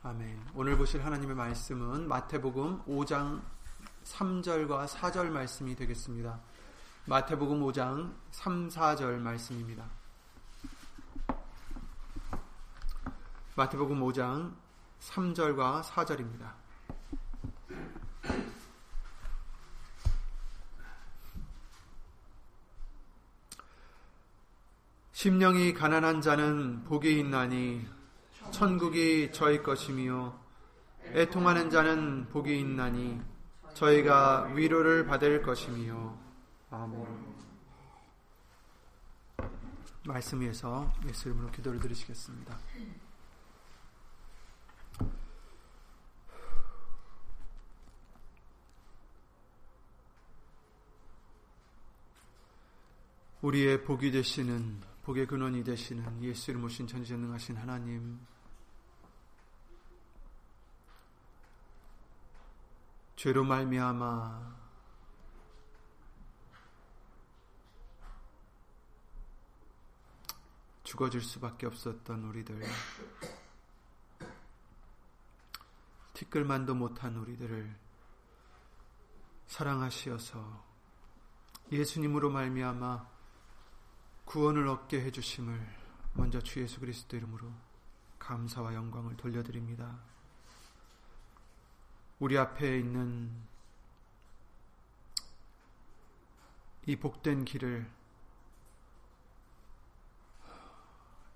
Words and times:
아멘. 0.00 0.50
오늘 0.54 0.76
보실 0.76 1.04
하나님의 1.04 1.34
말씀은 1.34 2.06
마태복음 2.06 2.84
5장 2.84 3.42
3절과 4.04 4.86
4절 4.86 5.28
말씀이 5.28 5.74
되겠습니다. 5.74 6.38
마태복음 7.06 7.60
5장 7.62 8.14
3, 8.30 8.68
4절 8.68 9.18
말씀입니다. 9.18 9.90
마태복음 13.56 14.00
5장 14.00 14.54
3절과 15.00 15.82
4절입니다. 15.82 16.52
심령이 25.10 25.74
가난한 25.74 26.20
자는 26.20 26.84
복이 26.84 27.18
있나니 27.18 27.97
천국이 28.50 29.30
저희 29.32 29.62
것이며 29.62 30.38
애통하는 31.12 31.70
자는 31.70 32.28
복이 32.28 32.58
있나니 32.60 33.20
저희가 33.74 34.50
위로를 34.54 35.06
받을 35.06 35.42
것이며 35.42 36.18
아멘. 36.70 37.06
말씀 40.06 40.40
위에서 40.40 40.92
예수 41.06 41.28
이름으로 41.28 41.50
기도를 41.50 41.80
드리시겠습니다. 41.80 42.58
우리의 53.40 53.84
복이 53.84 54.10
되시는 54.10 54.80
복의 55.04 55.26
근원이 55.26 55.62
되시는 55.62 56.22
예수 56.24 56.50
이름 56.50 56.64
오신 56.64 56.86
전지전능하신 56.86 57.56
하나님 57.56 58.18
죄로 63.18 63.42
말미암아 63.42 64.56
죽어질 70.84 71.20
수밖에 71.20 71.66
없었던 71.66 72.22
우리들 72.26 72.62
티끌만도 76.14 76.76
못한 76.76 77.16
우리들을 77.16 77.74
사랑하시어서 79.48 80.64
예수님으로 81.72 82.30
말미암아 82.30 83.04
구원을 84.26 84.68
얻게 84.68 85.00
해주심을 85.00 85.76
먼저 86.12 86.40
주 86.40 86.62
예수 86.62 86.78
그리스도 86.78 87.16
이름으로 87.16 87.52
감사와 88.20 88.74
영광을 88.74 89.16
돌려드립니다. 89.16 90.17
우리 92.18 92.36
앞에 92.36 92.78
있는 92.78 93.30
이 96.86 96.96
복된 96.96 97.44
길을 97.44 97.88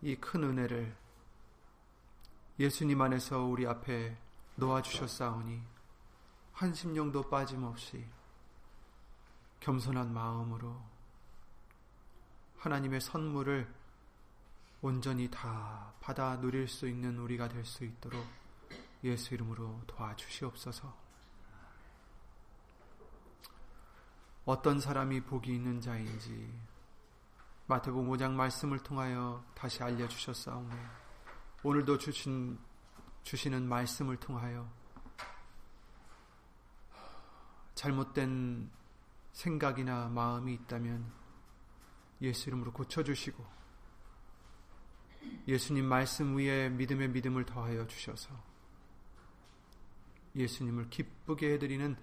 이 0.02 0.16
큰 0.16 0.42
은혜를 0.42 0.96
예수님 2.58 3.00
안에서 3.00 3.44
우리 3.44 3.66
앞에 3.66 4.16
놓아 4.56 4.82
주셨사오니 4.82 5.62
한 6.52 6.74
심령도 6.74 7.28
빠짐없이 7.30 8.04
겸손한 9.60 10.12
마음으로 10.12 10.82
하나님의 12.58 13.00
선물을 13.00 13.72
온전히 14.80 15.30
다 15.30 15.94
받아 16.00 16.40
누릴 16.40 16.66
수 16.66 16.88
있는 16.88 17.18
우리가 17.18 17.48
될 17.48 17.64
수 17.64 17.84
있도록 17.84 18.26
예수 19.04 19.34
이름으로 19.34 19.80
도와주시옵소서. 19.86 21.02
어떤 24.44 24.80
사람이 24.80 25.22
복이 25.22 25.54
있는 25.54 25.80
자인지 25.80 26.52
마태복음 27.66 28.10
5장 28.10 28.32
말씀을 28.32 28.80
통하여 28.80 29.44
다시 29.54 29.82
알려 29.82 30.08
주셨사오매 30.08 30.74
오늘도 31.62 31.98
주신 31.98 32.58
주시는 33.22 33.68
말씀을 33.68 34.16
통하여 34.16 34.68
잘못된 37.76 38.68
생각이나 39.32 40.08
마음이 40.08 40.54
있다면 40.54 41.12
예수 42.20 42.48
이름으로 42.48 42.72
고쳐 42.72 43.04
주시고 43.04 43.46
예수님 45.46 45.84
말씀 45.84 46.36
위에 46.36 46.68
믿음의 46.68 47.10
믿음을 47.10 47.44
더하여 47.44 47.86
주셔서 47.86 48.51
예수님을 50.36 50.90
기쁘게 50.90 51.54
해드리는 51.54 51.96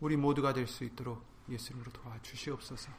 우리 0.00 0.16
모두가 0.16 0.52
될 0.52 0.66
수 0.66 0.84
있도록 0.84 1.24
예수님으로 1.48 1.92
도와주시옵소서. 1.92 2.90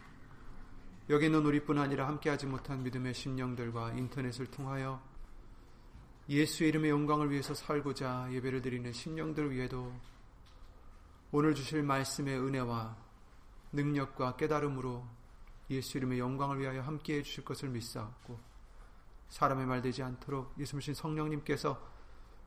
여기는 1.09 1.45
우리뿐 1.45 1.77
아니라 1.77 2.07
함께하지 2.07 2.47
못한 2.47 2.81
믿음의 2.83 3.13
심령들과 3.13 3.93
인터넷을 3.93 4.47
통하여 4.47 5.01
예수의 6.27 6.69
이름의 6.69 6.89
영광을 6.89 7.29
위해서 7.29 7.53
살고자 7.53 8.29
예배를 8.31 8.61
드리는 8.63 8.91
심령들 8.91 9.51
위에도 9.51 9.93
오늘 11.31 11.53
주실 11.53 11.83
말씀의 11.83 12.39
은혜와 12.39 12.97
능력과 13.71 14.35
깨달음으로 14.35 15.05
예수 15.69 15.97
이름의 15.97 16.17
영광을 16.17 16.59
위하여 16.59 16.81
함께해 16.81 17.21
주실 17.21 17.43
것을 17.45 17.69
믿사옵고 17.69 18.39
사람의 19.29 19.65
말 19.67 19.81
되지 19.81 20.01
않도록 20.01 20.55
예수님 20.57 20.93
성령님께서 20.93 21.94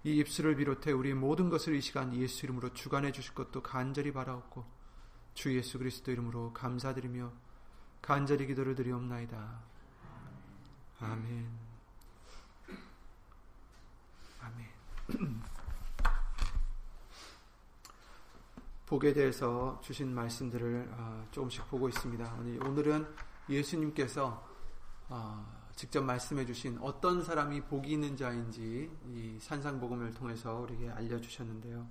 이 0.04 0.16
입술을 0.18 0.56
비롯해 0.56 0.92
우리의 0.92 1.14
모든 1.14 1.48
것을 1.48 1.74
이 1.74 1.80
시간 1.80 2.14
예수 2.14 2.46
이름으로 2.46 2.72
주관해 2.72 3.12
주실 3.12 3.34
것도 3.34 3.62
간절히 3.62 4.12
바라옵고 4.12 4.64
주 5.34 5.56
예수 5.56 5.78
그리스도 5.78 6.12
이름으로 6.12 6.52
감사드리며 6.52 7.32
간절히 8.00 8.46
기도를 8.46 8.74
드리옵나이다. 8.74 9.60
아멘. 11.00 11.48
아멘. 14.40 14.66
복에 18.86 19.12
대해서 19.12 19.80
주신 19.82 20.14
말씀들을 20.14 20.90
아, 20.96 21.26
조금씩 21.30 21.68
보고 21.68 21.88
있습니다. 21.88 22.34
오늘은 22.64 23.06
예수님께서 23.48 24.48
아, 25.08 25.57
직접 25.78 26.02
말씀해 26.02 26.44
주신 26.44 26.76
어떤 26.80 27.22
사람이 27.22 27.60
복이 27.66 27.92
있는 27.92 28.16
자인지 28.16 28.90
이 29.06 29.38
산상복음을 29.40 30.12
통해서 30.12 30.56
우리에게 30.56 30.90
알려주셨는데요. 30.90 31.86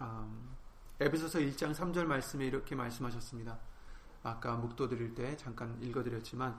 음, 0.00 0.56
에베소서 1.00 1.40
1장 1.40 1.74
3절 1.74 2.04
말씀에 2.04 2.46
이렇게 2.46 2.76
말씀하셨습니다. 2.76 3.58
아까 4.22 4.54
묵도 4.54 4.88
드릴 4.88 5.12
때 5.12 5.36
잠깐 5.36 5.76
읽어드렸지만 5.82 6.56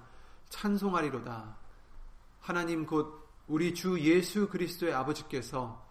찬송하리로다. 0.50 1.56
하나님 2.42 2.86
곧 2.86 3.30
우리 3.48 3.74
주 3.74 3.98
예수 4.02 4.50
그리스도의 4.50 4.94
아버지께서 4.94 5.88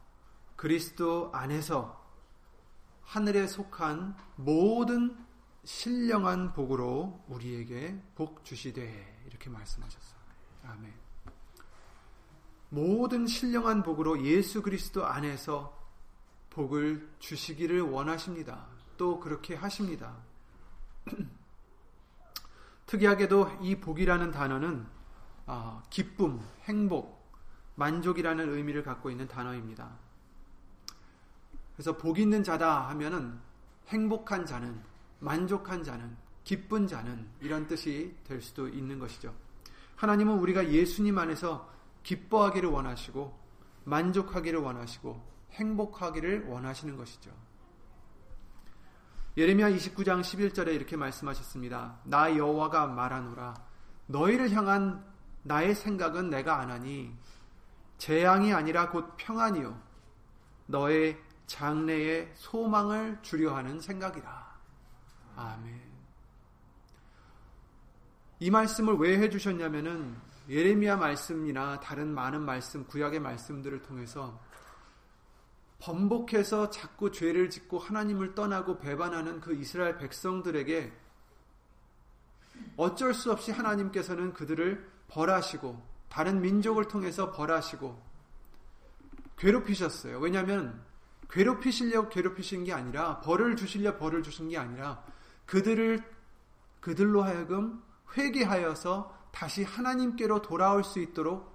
그리스도 0.56 1.30
안에서 1.32 2.04
하늘에 3.00 3.46
속한 3.46 4.14
모든 4.36 5.16
신령한 5.64 6.52
복으로 6.52 7.24
우리에게 7.28 7.98
복 8.14 8.44
주시되 8.44 9.24
이렇게 9.26 9.48
말씀하셨습니다. 9.48 10.13
아멘. 10.66 10.92
모든 12.70 13.26
신령한 13.26 13.82
복으로 13.82 14.24
예수 14.24 14.62
그리스도 14.62 15.06
안에서 15.06 15.78
복을 16.50 17.08
주시기를 17.18 17.82
원하십니다. 17.82 18.66
또 18.96 19.20
그렇게 19.20 19.54
하십니다. 19.54 20.16
특이하게도 22.86 23.58
이 23.62 23.76
복이라는 23.76 24.30
단어는 24.30 24.86
어, 25.46 25.82
기쁨, 25.90 26.40
행복, 26.62 27.22
만족이라는 27.76 28.52
의미를 28.52 28.82
갖고 28.82 29.10
있는 29.10 29.26
단어입니다. 29.28 29.90
그래서 31.74 31.96
복 31.96 32.18
있는 32.18 32.42
자다 32.42 32.88
하면은 32.90 33.38
행복한 33.88 34.46
자는, 34.46 34.80
만족한 35.18 35.82
자는, 35.82 36.16
기쁜 36.44 36.86
자는 36.86 37.28
이런 37.40 37.66
뜻이 37.66 38.16
될 38.24 38.40
수도 38.40 38.68
있는 38.68 38.98
것이죠. 38.98 39.34
하나님은 39.96 40.38
우리가 40.38 40.70
예수님 40.70 41.18
안에서 41.18 41.68
기뻐하기를 42.02 42.68
원하시고 42.68 43.38
만족하기를 43.84 44.60
원하시고 44.60 45.34
행복하기를 45.52 46.46
원하시는 46.48 46.96
것이죠. 46.96 47.30
예레미야 49.36 49.70
29장 49.70 50.20
11절에 50.20 50.74
이렇게 50.74 50.96
말씀하셨습니다. 50.96 51.98
나 52.04 52.36
여호와가 52.36 52.86
말하노라 52.86 53.54
너희를 54.06 54.52
향한 54.52 55.04
나의 55.42 55.74
생각은 55.74 56.30
내가 56.30 56.60
안하니 56.60 57.16
재앙이 57.98 58.52
아니라 58.52 58.90
곧 58.90 59.14
평안이요 59.16 59.80
너의 60.66 61.18
장래에 61.46 62.32
소망을 62.34 63.18
주려 63.22 63.54
하는 63.54 63.80
생각이라. 63.80 64.54
아멘. 65.36 65.93
이 68.44 68.50
말씀을 68.50 68.96
왜 68.96 69.18
해주셨냐면은 69.20 70.14
예레미야 70.50 70.96
말씀이나 70.96 71.80
다른 71.80 72.14
많은 72.14 72.42
말씀, 72.42 72.86
구약의 72.86 73.18
말씀들을 73.20 73.80
통해서 73.80 74.38
번복해서 75.78 76.68
자꾸 76.68 77.10
죄를 77.10 77.48
짓고 77.48 77.78
하나님을 77.78 78.34
떠나고 78.34 78.80
배반하는 78.80 79.40
그 79.40 79.54
이스라엘 79.54 79.96
백성들에게 79.96 80.92
어쩔 82.76 83.14
수 83.14 83.32
없이 83.32 83.50
하나님께서는 83.50 84.34
그들을 84.34 84.90
벌하시고 85.08 85.82
다른 86.10 86.42
민족을 86.42 86.86
통해서 86.86 87.32
벌하시고 87.32 87.98
괴롭히셨어요. 89.38 90.18
왜냐하면 90.18 90.82
괴롭히시려고 91.30 92.10
괴롭히신 92.10 92.64
게 92.64 92.74
아니라 92.74 93.22
벌을 93.22 93.56
주시려 93.56 93.96
벌을 93.96 94.22
주신 94.22 94.50
게 94.50 94.58
아니라 94.58 95.02
그들을 95.46 96.04
그들로 96.82 97.22
하여금 97.22 97.82
회개하여서 98.16 99.28
다시 99.32 99.64
하나님께로 99.64 100.42
돌아올 100.42 100.84
수 100.84 101.00
있도록 101.00 101.52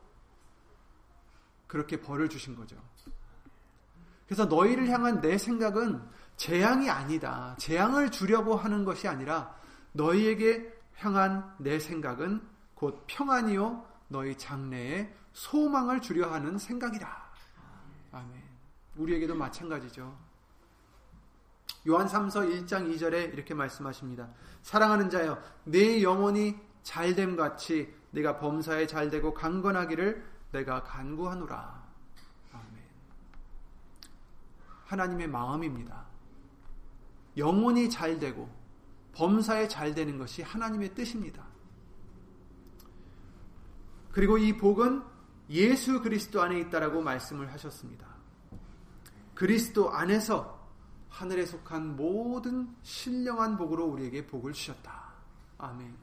그렇게 1.67 2.01
벌을 2.01 2.29
주신 2.29 2.55
거죠. 2.55 2.75
그래서 4.25 4.45
너희를 4.45 4.89
향한 4.89 5.21
내 5.21 5.37
생각은 5.37 6.01
재앙이 6.37 6.89
아니다. 6.89 7.55
재앙을 7.57 8.11
주려고 8.11 8.55
하는 8.55 8.85
것이 8.85 9.07
아니라 9.07 9.55
너희에게 9.93 10.73
향한 10.97 11.55
내 11.57 11.79
생각은 11.79 12.41
곧 12.75 13.03
평안이요 13.07 13.85
너희 14.07 14.37
장래에 14.37 15.13
소망을 15.33 16.01
주려 16.01 16.31
하는 16.31 16.57
생각이다. 16.57 17.29
아멘. 18.11 18.43
우리에게도 18.97 19.35
마찬가지죠. 19.35 20.28
요한 21.87 22.07
3서 22.07 22.65
1장 22.65 22.93
2절에 22.93 23.33
이렇게 23.33 23.53
말씀하십니다. 23.53 24.29
사랑하는 24.61 25.09
자여 25.09 25.41
내 25.63 26.01
영혼이 26.03 26.55
잘됨 26.83 27.35
같이 27.35 27.93
내가 28.11 28.37
범사에 28.37 28.87
잘되고 28.87 29.33
강건하기를 29.33 30.25
내가 30.51 30.83
간구하노라. 30.83 31.89
하나님의 34.85 35.27
마음입니다. 35.27 36.03
영혼이 37.37 37.89
잘 37.91 38.19
되고 38.19 38.49
범사에 39.13 39.67
잘 39.67 39.93
되는 39.93 40.17
것이 40.17 40.41
하나님의 40.41 40.95
뜻입니다. 40.95 41.45
그리고 44.11 44.37
이 44.39 44.57
복은 44.57 45.03
예수 45.51 46.01
그리스도 46.01 46.41
안에 46.41 46.59
있다라고 46.59 47.01
말씀을 47.01 47.51
하셨습니다. 47.53 48.07
그리스도 49.35 49.91
안에서 49.91 50.58
하늘에 51.09 51.45
속한 51.45 51.95
모든 51.95 52.75
신령한 52.83 53.57
복으로 53.57 53.85
우리에게 53.85 54.25
복을 54.27 54.53
주셨다. 54.53 55.13
아멘. 55.57 55.95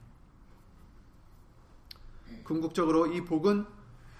궁극적으로 2.44 3.06
이 3.06 3.24
복은 3.24 3.66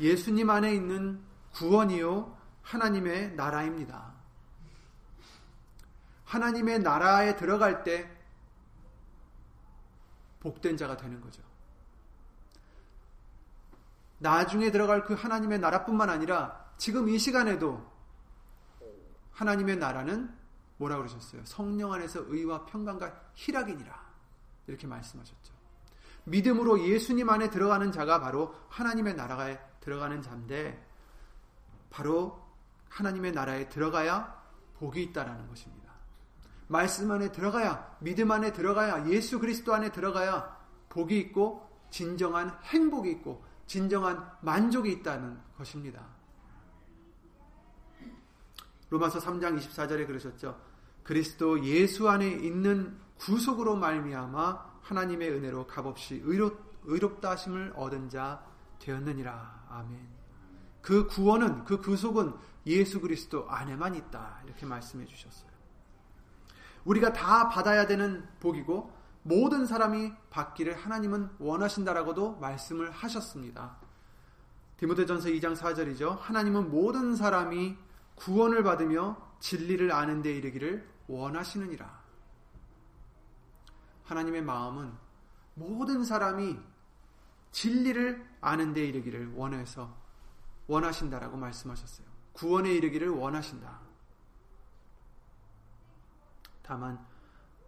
예수님 0.01 0.49
안에 0.51 0.75
있는 0.75 1.21
구원이요 1.53 2.37
하나님의 2.63 3.35
나라입니다. 3.35 4.15
하나님의 6.25 6.81
나라에 6.81 7.37
들어갈 7.37 7.85
때 7.85 8.11
복된 10.41 10.77
자가 10.77 10.97
되는 10.97 11.21
거죠. 11.21 11.43
나중에 14.19 14.71
들어갈 14.71 15.05
그 15.05 15.15
하나님의 15.15 15.59
나라뿐만 15.59 16.11
아니라 16.11 16.65
지금 16.77 17.09
이 17.09 17.19
시간에도 17.19 17.85
하나님의 19.33 19.77
나라는 19.77 20.36
뭐라 20.79 20.97
그러셨어요? 20.99 21.45
성령 21.45 21.93
안에서 21.93 22.25
의와 22.27 22.67
평강과 22.67 23.31
희락이니라. 23.35 24.07
이렇게 24.67 24.87
말씀하셨죠. 24.87 25.55
믿음으로 26.25 26.85
예수님 26.85 27.31
안에 27.31 27.51
들어가는 27.51 27.93
자가 27.93 28.21
바로 28.21 28.55
하나님의 28.69 29.15
나라에 29.15 29.59
들어가는 29.81 30.23
자인데 30.23 30.87
바로 31.91 32.45
하나님의 32.89 33.33
나라에 33.33 33.69
들어가야 33.69 34.45
복이 34.79 35.03
있다라는 35.05 35.49
것입니다. 35.49 35.93
말씀 36.69 37.11
안에 37.11 37.31
들어가야 37.31 37.97
믿음 38.01 38.31
안에 38.31 38.53
들어가야 38.53 39.09
예수 39.09 39.39
그리스도 39.39 39.73
안에 39.73 39.93
들어가야 39.93 40.57
복이 40.89 41.19
있고 41.21 41.67
진정한 41.91 42.59
행복이 42.65 43.11
있고 43.13 43.45
진정한 43.67 44.31
만족이 44.41 44.91
있다는 44.91 45.39
것입니다. 45.57 46.05
로마서 48.91 49.19
3장 49.21 49.59
24절에 49.59 50.07
그러셨죠. 50.07 50.61
그리스도 51.07 51.65
예수 51.65 52.09
안에 52.09 52.29
있는 52.29 52.99
구속으로 53.19 53.77
말미암아 53.77 54.81
하나님의 54.83 55.31
은혜로 55.31 55.69
값없이 55.69 56.21
의롭, 56.25 56.61
의롭다 56.83 57.31
하심을 57.31 57.75
얻은 57.77 58.09
자 58.09 58.45
되었느니라. 58.81 59.67
아멘. 59.71 60.01
그 60.83 61.07
구원은 61.07 61.65
그 61.65 61.79
구속은 61.79 62.35
예수 62.67 63.01
그리스도 63.01 63.49
안에만 63.49 63.95
있다. 63.95 64.43
이렇게 64.45 64.67
말씀해 64.67 65.07
주셨어요. 65.07 65.51
우리가 66.85 67.13
다 67.13 67.49
받아야 67.49 67.87
되는 67.87 68.27
복이고 68.41 68.93
모든 69.23 69.65
사람이 69.65 70.13
받기를 70.31 70.77
하나님은 70.77 71.31
원하신다라고도 71.39 72.39
말씀을 72.39 72.91
하셨습니다. 72.91 73.77
디모데전서 74.79 75.29
2장 75.29 75.57
4절이죠. 75.57 76.19
하나님은 76.19 76.71
모든 76.71 77.15
사람이 77.15 77.77
구원을 78.17 78.65
받으며 78.65 79.17
진리를 79.39 79.91
아는 79.93 80.23
데 80.23 80.33
이르기를 80.33 80.96
원하시느니라. 81.09 82.05
하나님의 84.05 84.43
마음은 84.43 84.93
모든 85.55 86.05
사람이 86.05 86.59
진리를 87.53 88.37
아는 88.41 88.73
데 88.73 88.85
이르기를 88.85 89.35
원해서 89.35 89.95
원하신다라고 90.67 91.37
말씀하셨어요. 91.37 92.07
구원에 92.33 92.73
이르기를 92.73 93.09
원하신다. 93.09 93.81
다만 96.63 97.05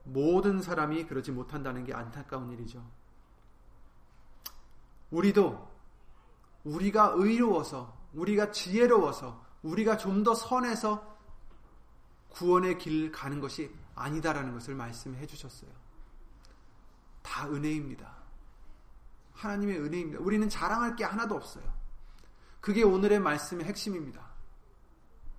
모든 0.05 0.61
사람이 0.61 1.06
그러지 1.06 1.32
못한다는 1.32 1.84
게 1.84 1.94
안타까운 1.94 2.50
일이죠. 2.52 2.84
우리도 5.11 5.69
우리가 6.64 7.12
의로워서 7.17 7.96
우리가 8.14 8.50
지혜로워서 8.50 9.44
우리가 9.62 9.96
좀 9.96 10.23
더 10.23 10.34
선해서 10.34 11.18
구원의 12.30 12.78
길 12.78 13.10
가는 13.10 13.40
것이 13.40 13.75
아니다라는 13.94 14.52
것을 14.52 14.75
말씀해 14.75 15.26
주셨어요. 15.26 15.70
다 17.22 17.48
은혜입니다. 17.48 18.16
하나님의 19.32 19.80
은혜입니다. 19.80 20.20
우리는 20.20 20.48
자랑할 20.48 20.96
게 20.96 21.04
하나도 21.04 21.34
없어요. 21.34 21.64
그게 22.60 22.82
오늘의 22.82 23.20
말씀의 23.20 23.66
핵심입니다. 23.66 24.28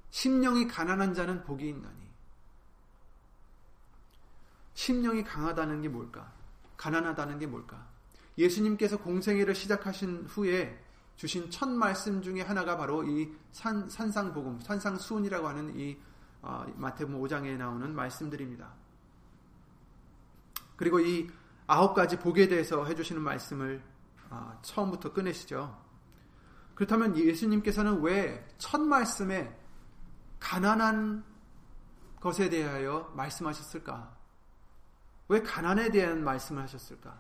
심령이 0.10 0.68
가난한 0.68 1.14
자는 1.14 1.44
복이 1.44 1.68
있나니 1.70 2.10
심령이 4.74 5.24
강하다는 5.24 5.82
게 5.82 5.90
뭘까? 5.90 6.32
가난하다는 6.78 7.40
게 7.40 7.48
뭘까? 7.48 7.88
예수님께서 8.38 8.98
공생애를 8.98 9.54
시작하신 9.54 10.26
후에 10.28 10.82
주신 11.18 11.52
첫 11.52 11.68
말씀 11.68 12.22
중에 12.22 12.42
하나가 12.42 12.78
바로 12.78 13.04
이 13.04 13.30
산, 13.52 13.90
산상복음, 13.90 14.62
산상수훈이라고 14.62 15.48
하는 15.50 15.78
이 15.78 15.98
어, 16.42 16.66
마태복음 16.76 17.22
5장에 17.22 17.58
나오는 17.58 17.94
말씀들입니다. 17.96 18.72
그리고 20.76 21.00
이 21.00 21.30
아홉 21.68 21.94
가지 21.94 22.18
복에 22.18 22.48
대해서 22.48 22.86
해주시는 22.86 23.22
말씀을 23.22 23.82
어, 24.30 24.60
처음부터 24.62 25.14
꺼내시죠. 25.14 25.78
그렇다면 26.76 27.18
예수님께서는 27.18 28.02
왜 28.02 28.50
첫 28.60 28.82
말씀에 28.82 29.58
가난한 30.40 31.24
것에 32.20 32.50
대하여 32.50 33.12
말씀하셨을까? 33.16 34.16
왜 35.30 35.42
가난에 35.42 35.90
대한 35.90 36.24
말씀을 36.24 36.62
하셨을까? 36.64 37.20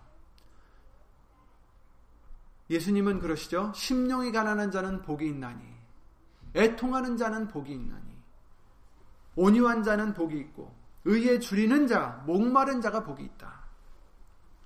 예수님은 2.70 3.20
그러시죠. 3.20 3.72
심령이 3.74 4.32
가난한 4.32 4.72
자는 4.72 5.02
복이 5.02 5.26
있나니, 5.28 5.64
애통하는 6.56 7.18
자는 7.18 7.48
복이 7.48 7.72
있나니, 7.74 8.09
온유한 9.40 9.84
자는 9.84 10.14
복이 10.14 10.38
있고, 10.38 10.74
의에 11.06 11.40
줄이는 11.40 11.88
자, 11.88 12.22
목마른 12.26 12.82
자가 12.82 13.04
복이 13.04 13.24
있다. 13.24 13.60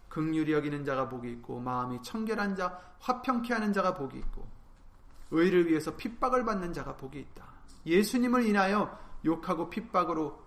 극률이 0.10 0.52
여기는 0.54 0.84
자가 0.84 1.10
복이 1.10 1.32
있고, 1.34 1.60
마음이 1.60 2.02
청결한 2.02 2.56
자, 2.56 2.80
화평케 3.00 3.54
하는 3.54 3.72
자가 3.72 3.94
복이 3.94 4.18
있고, 4.18 4.48
의를 5.32 5.68
위해서 5.68 5.96
핍박을 5.96 6.44
받는 6.46 6.74
자가 6.74 6.96
복이 6.96 7.20
있다. 7.20 7.46
예수님을 7.86 8.46
인하여 8.46 8.98
욕하고 9.26 9.70
핍박으로 9.70 10.42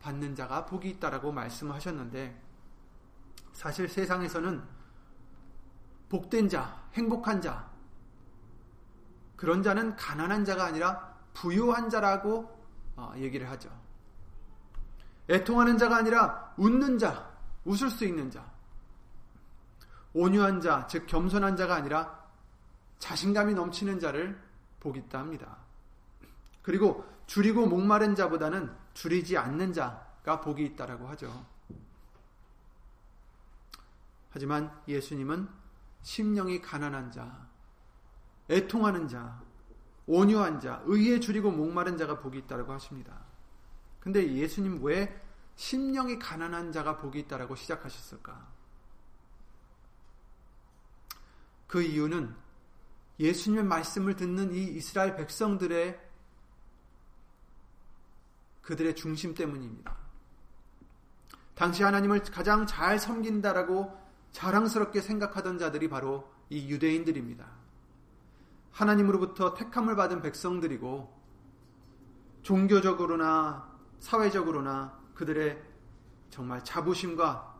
받는 0.00 0.34
자가 0.34 0.66
복이 0.66 0.88
있다라고 0.90 1.32
말씀하셨는데 1.32 2.40
사실 3.52 3.88
세상에서는 3.88 4.62
복된 6.08 6.48
자, 6.48 6.82
행복한 6.94 7.40
자 7.40 7.68
그런 9.36 9.62
자는 9.62 9.94
가난한 9.96 10.44
자가 10.44 10.64
아니라 10.64 11.16
부유한 11.34 11.90
자라고 11.90 12.40
어, 12.40 12.57
얘기를 13.16 13.48
하죠. 13.50 13.70
애통하는 15.28 15.78
자가 15.78 15.96
아니라 15.96 16.54
웃는 16.56 16.98
자, 16.98 17.30
웃을 17.64 17.90
수 17.90 18.04
있는 18.04 18.30
자. 18.30 18.44
온유한 20.14 20.60
자, 20.60 20.86
즉 20.86 21.06
겸손한 21.06 21.56
자가 21.56 21.76
아니라 21.76 22.26
자신감이 22.98 23.54
넘치는 23.54 24.00
자를 24.00 24.40
복이 24.80 25.00
있다 25.00 25.18
합니다. 25.18 25.58
그리고 26.62 27.06
줄이고 27.26 27.66
목마른 27.66 28.14
자보다는 28.14 28.74
줄이지 28.94 29.36
않는 29.36 29.72
자가 29.72 30.40
복이 30.40 30.64
있다라고 30.64 31.06
하죠. 31.08 31.46
하지만 34.30 34.72
예수님은 34.86 35.48
심령이 36.02 36.60
가난한 36.62 37.10
자, 37.10 37.46
애통하는 38.50 39.08
자, 39.08 39.40
온유한 40.08 40.58
자, 40.58 40.82
의에 40.86 41.20
줄이고 41.20 41.50
목마른 41.50 41.98
자가 41.98 42.18
복이 42.18 42.38
있다라고 42.38 42.72
하십니다. 42.72 43.26
근데 44.00 44.32
예수님 44.32 44.82
왜 44.82 45.20
심령이 45.54 46.18
가난한 46.18 46.72
자가 46.72 46.96
복이 46.96 47.20
있다라고 47.20 47.54
시작하셨을까? 47.54 48.48
그 51.66 51.82
이유는 51.82 52.34
예수님의 53.20 53.64
말씀을 53.64 54.16
듣는 54.16 54.54
이 54.54 54.64
이스라엘 54.76 55.14
백성들의 55.14 56.00
그들의 58.62 58.96
중심 58.96 59.34
때문입니다. 59.34 59.94
당시 61.54 61.82
하나님을 61.82 62.22
가장 62.22 62.66
잘 62.66 62.98
섬긴다라고 62.98 63.94
자랑스럽게 64.32 65.02
생각하던 65.02 65.58
자들이 65.58 65.90
바로 65.90 66.32
이 66.48 66.70
유대인들입니다. 66.70 67.57
하나님으로부터 68.72 69.54
택함을 69.54 69.96
받은 69.96 70.22
백성들이고 70.22 71.16
종교적으로나 72.42 73.68
사회적으로나 73.98 74.98
그들의 75.14 75.62
정말 76.30 76.62
자부심과 76.62 77.56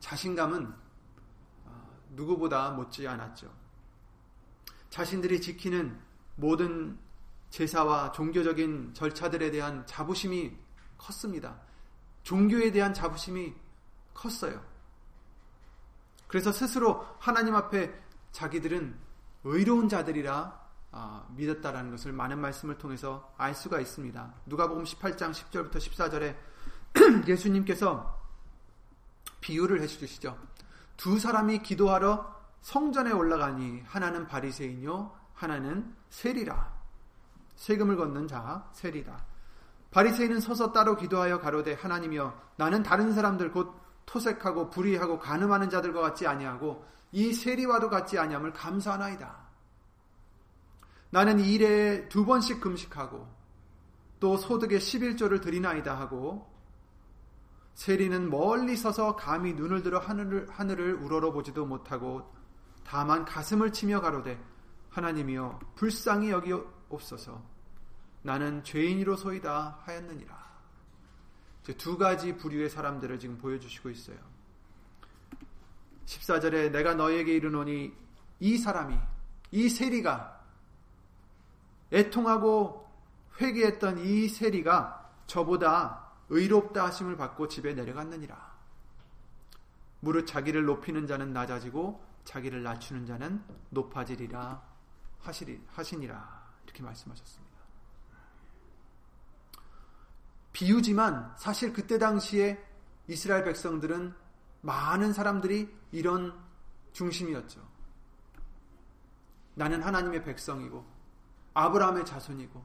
자신감은 0.00 0.72
어, 1.66 2.00
누구보다 2.10 2.70
못지 2.70 3.06
않았죠. 3.06 3.52
자신들이 4.90 5.40
지키는 5.40 6.00
모든 6.36 6.98
제사와 7.50 8.12
종교적인 8.12 8.94
절차들에 8.94 9.50
대한 9.50 9.84
자부심이 9.86 10.56
컸습니다. 10.96 11.60
종교에 12.22 12.72
대한 12.72 12.94
자부심이 12.94 13.54
컸어요. 14.14 14.62
그래서 16.26 16.52
스스로 16.52 17.06
하나님 17.18 17.54
앞에 17.54 17.92
자기들은 18.32 19.07
의로운 19.48 19.88
자들이라 19.88 20.68
아, 20.90 21.26
믿었다라는 21.30 21.90
것을 21.90 22.12
많은 22.12 22.38
말씀을 22.38 22.78
통해서 22.78 23.32
알 23.36 23.54
수가 23.54 23.80
있습니다. 23.80 24.34
누가복음 24.46 24.84
18장 24.84 25.32
10절부터 25.32 25.76
14절에 25.76 26.36
예수님께서 27.28 28.18
비유를 29.40 29.80
해 29.80 29.86
주시죠. 29.86 30.38
두 30.96 31.18
사람이 31.18 31.62
기도하러 31.62 32.36
성전에 32.60 33.12
올라가니 33.12 33.82
하나는 33.86 34.26
바리새인요 34.26 35.12
하나는 35.34 35.94
세리라. 36.10 36.76
세금을 37.56 37.96
걷는 37.96 38.28
자 38.28 38.68
세리라. 38.72 39.24
바리새인은 39.90 40.40
서서 40.40 40.72
따로 40.72 40.96
기도하여 40.96 41.40
가로되 41.40 41.74
하나님이여 41.74 42.38
나는 42.56 42.82
다른 42.82 43.12
사람들 43.12 43.52
곧 43.52 43.77
토색하고 44.08 44.70
불의하고 44.70 45.18
간음하는 45.18 45.68
자들과 45.68 46.00
같지 46.00 46.26
아니하고 46.26 46.84
이 47.12 47.32
세리와도 47.32 47.90
같지 47.90 48.18
아니함을 48.18 48.52
감사하나이다. 48.54 49.48
나는 51.10 51.38
일에 51.40 52.08
두 52.08 52.24
번씩 52.24 52.60
금식하고 52.60 53.28
또 54.18 54.36
소득의 54.36 54.80
11조를 54.80 55.40
드리나이다 55.42 55.98
하고 55.98 56.50
세리는 57.74 58.30
멀리 58.30 58.76
서서 58.76 59.14
감히 59.14 59.52
눈을 59.52 59.82
들어 59.82 59.98
하늘을, 59.98 60.48
하늘을 60.50 60.94
우러러 60.94 61.32
보지도 61.32 61.64
못하고 61.64 62.34
다만 62.84 63.24
가슴을 63.24 63.72
치며 63.72 64.00
가로되 64.00 64.42
하나님이여 64.90 65.60
불쌍히 65.76 66.30
여기 66.30 66.52
옵소서 66.88 67.40
나는 68.22 68.64
죄인이로소이다 68.64 69.82
하였느니라. 69.84 70.47
두 71.76 71.98
가지 71.98 72.36
부류의 72.36 72.70
사람들을 72.70 73.18
지금 73.18 73.38
보여주시고 73.38 73.90
있어요. 73.90 74.16
14절에 76.06 76.70
내가 76.70 76.94
너에게 76.94 77.34
이르노니 77.34 77.92
이 78.40 78.58
사람이 78.58 78.98
이 79.50 79.68
세리가 79.68 80.40
애통하고 81.92 82.88
회개했던 83.40 83.98
이 83.98 84.28
세리가 84.28 85.10
저보다 85.26 86.08
의롭다 86.30 86.86
하심을 86.86 87.16
받고 87.16 87.48
집에 87.48 87.74
내려갔느니라. 87.74 88.58
무릇 90.00 90.26
자기를 90.26 90.64
높이는 90.64 91.06
자는 91.06 91.32
낮아지고 91.32 92.04
자기를 92.24 92.62
낮추는 92.62 93.06
자는 93.06 93.42
높아지리라 93.70 94.62
하시리, 95.20 95.60
하시니라. 95.68 96.48
이렇게 96.64 96.82
말씀하셨습니다. 96.82 97.47
비유지만 100.52 101.34
사실 101.36 101.72
그때 101.72 101.98
당시에 101.98 102.62
이스라엘 103.06 103.44
백성들은 103.44 104.14
많은 104.60 105.12
사람들이 105.12 105.74
이런 105.92 106.34
중심이었죠. 106.92 107.66
나는 109.54 109.82
하나님의 109.82 110.24
백성이고 110.24 110.84
아브라함의 111.54 112.06
자손이고 112.06 112.64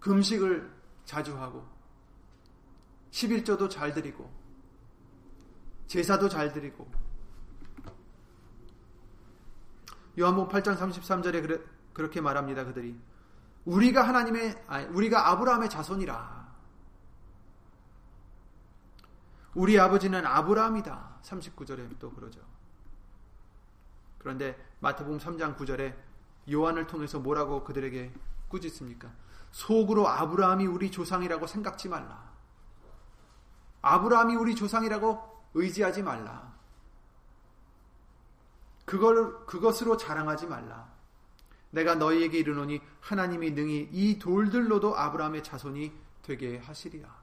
금식을 0.00 0.70
자주 1.04 1.38
하고 1.38 1.66
11조도 3.10 3.68
잘 3.70 3.92
드리고 3.92 4.30
제사도 5.86 6.28
잘 6.28 6.52
드리고 6.52 6.90
요한복음 10.18 10.50
8장 10.50 10.76
33절에 10.76 11.42
그래, 11.42 11.60
그렇게 11.92 12.20
말합니다. 12.20 12.64
그들이 12.64 12.98
우리가 13.68 14.02
하나님의 14.02 14.64
아니, 14.66 14.86
우리가 14.86 15.28
아브라함의 15.30 15.68
자손이라. 15.68 16.48
우리 19.54 19.78
아버지는 19.78 20.24
아브라함이다. 20.24 21.18
39절에 21.22 21.98
또 21.98 22.10
그러죠. 22.12 22.40
그런데 24.18 24.56
마태복음 24.80 25.18
3장 25.18 25.56
9절에 25.56 25.94
요한을 26.50 26.86
통해서 26.86 27.18
뭐라고 27.18 27.62
그들에게 27.64 28.12
꾸짖습니까? 28.48 29.10
속으로 29.50 30.08
아브라함이 30.08 30.66
우리 30.66 30.90
조상이라고 30.90 31.46
생각지 31.46 31.90
말라. 31.90 32.30
아브라함이 33.82 34.34
우리 34.36 34.54
조상이라고 34.54 35.44
의지하지 35.52 36.02
말라. 36.02 36.54
그걸 38.86 39.44
그것으로 39.44 39.98
자랑하지 39.98 40.46
말라. 40.46 40.97
내가 41.70 41.94
너희에게 41.94 42.38
이르노니 42.38 42.80
하나님이 43.00 43.52
능히 43.52 43.88
이 43.92 44.18
돌들로도 44.18 44.96
아브라함의 44.96 45.44
자손이 45.44 45.92
되게 46.22 46.58
하시리라. 46.58 47.14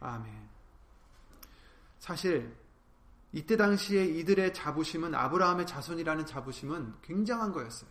아멘. 0.00 0.48
사실 1.98 2.56
이때 3.32 3.56
당시에 3.56 4.04
이들의 4.04 4.54
자부심은 4.54 5.14
아브라함의 5.14 5.66
자손이라는 5.66 6.26
자부심은 6.26 6.94
굉장한 7.02 7.52
거였어요. 7.52 7.90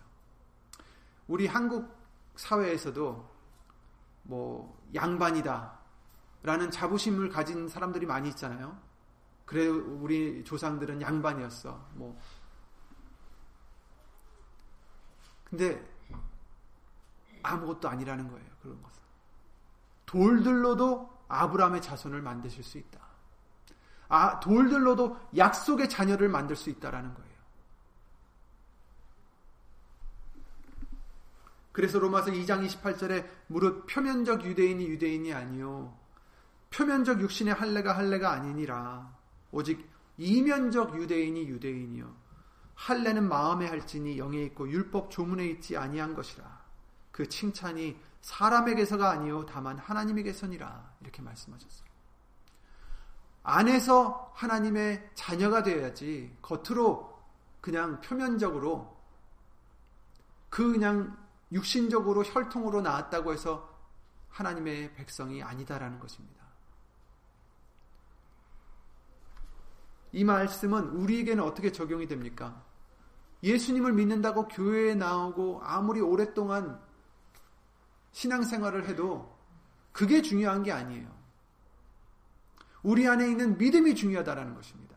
우리 1.27 1.47
한국 1.47 1.95
사회에서도 2.35 3.29
뭐 4.23 4.81
양반이다 4.93 5.79
라는 6.43 6.71
자부심을 6.71 7.29
가진 7.29 7.67
사람들이 7.67 8.05
많이 8.05 8.29
있잖아요. 8.29 8.77
그래 9.45 9.67
우리 9.67 10.43
조상들은 10.43 11.01
양반이었어. 11.01 11.89
뭐 11.93 12.19
근데 15.49 15.83
아무것도 17.43 17.89
아니라는 17.89 18.27
거예요. 18.29 18.49
그런 18.61 18.81
것은. 18.81 19.01
돌들로도 20.05 21.19
아브라함의 21.27 21.81
자손을 21.81 22.21
만드실 22.21 22.63
수 22.63 22.77
있다. 22.77 22.99
아, 24.09 24.39
돌들로도 24.39 25.17
약속의 25.37 25.89
자녀를 25.89 26.29
만들 26.29 26.55
수 26.55 26.69
있다라는 26.69 27.13
거예요. 27.13 27.29
그래서 31.71 31.99
로마서 31.99 32.31
2장 32.31 32.67
28절에 32.67 33.25
무릇 33.47 33.85
표면적 33.85 34.43
유대인이 34.43 34.85
유대인이 34.85 35.33
아니요 35.33 35.97
표면적 36.71 37.21
육신의 37.21 37.53
할례가 37.53 37.95
할례가 37.95 38.31
아니니라 38.33 39.15
오직 39.51 39.87
이면적 40.17 40.99
유대인이 40.99 41.47
유대인이요 41.47 42.18
할례는 42.79 43.27
마음에 43.27 43.67
할지니 43.67 44.17
영에 44.17 44.41
있고 44.45 44.69
율법 44.69 45.11
조문에 45.11 45.45
있지 45.47 45.75
아니한 45.75 46.15
것이라 46.15 46.59
그 47.11 47.27
칭찬이 47.27 47.99
사람에게서가 48.21 49.09
아니요 49.09 49.45
다만 49.45 49.77
하나님에게서니라 49.77 50.95
이렇게 51.01 51.21
말씀하셨어요. 51.21 51.89
안에서 53.43 54.31
하나님의 54.33 55.11
자녀가 55.13 55.61
되어야지 55.61 56.37
겉으로 56.41 57.19
그냥 57.59 57.99
표면적으로 57.99 58.97
그 60.49 60.71
그냥 60.71 61.17
육신적으로 61.51 62.23
혈통으로 62.23 62.81
나왔다고 62.81 63.33
해서 63.33 63.77
하나님의 64.29 64.93
백성이 64.93 65.43
아니다라는 65.43 65.99
것입니다. 65.99 66.45
이 70.13 70.23
말씀은 70.23 70.89
우리에게는 70.89 71.43
어떻게 71.43 71.71
적용이 71.71 72.07
됩니까? 72.07 72.68
예수님을 73.43 73.93
믿는다고 73.93 74.47
교회에 74.47 74.95
나오고 74.95 75.61
아무리 75.63 76.01
오랫동안 76.01 76.79
신앙생활을 78.11 78.87
해도 78.87 79.37
그게 79.91 80.21
중요한 80.21 80.63
게 80.63 80.71
아니에요. 80.71 81.09
우리 82.83 83.07
안에 83.07 83.29
있는 83.29 83.57
믿음이 83.57 83.95
중요하다라는 83.95 84.55
것입니다. 84.55 84.95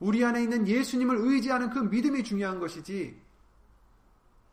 우리 0.00 0.24
안에 0.24 0.42
있는 0.42 0.66
예수님을 0.66 1.16
의지하는 1.18 1.70
그 1.70 1.78
믿음이 1.78 2.24
중요한 2.24 2.58
것이지 2.58 3.20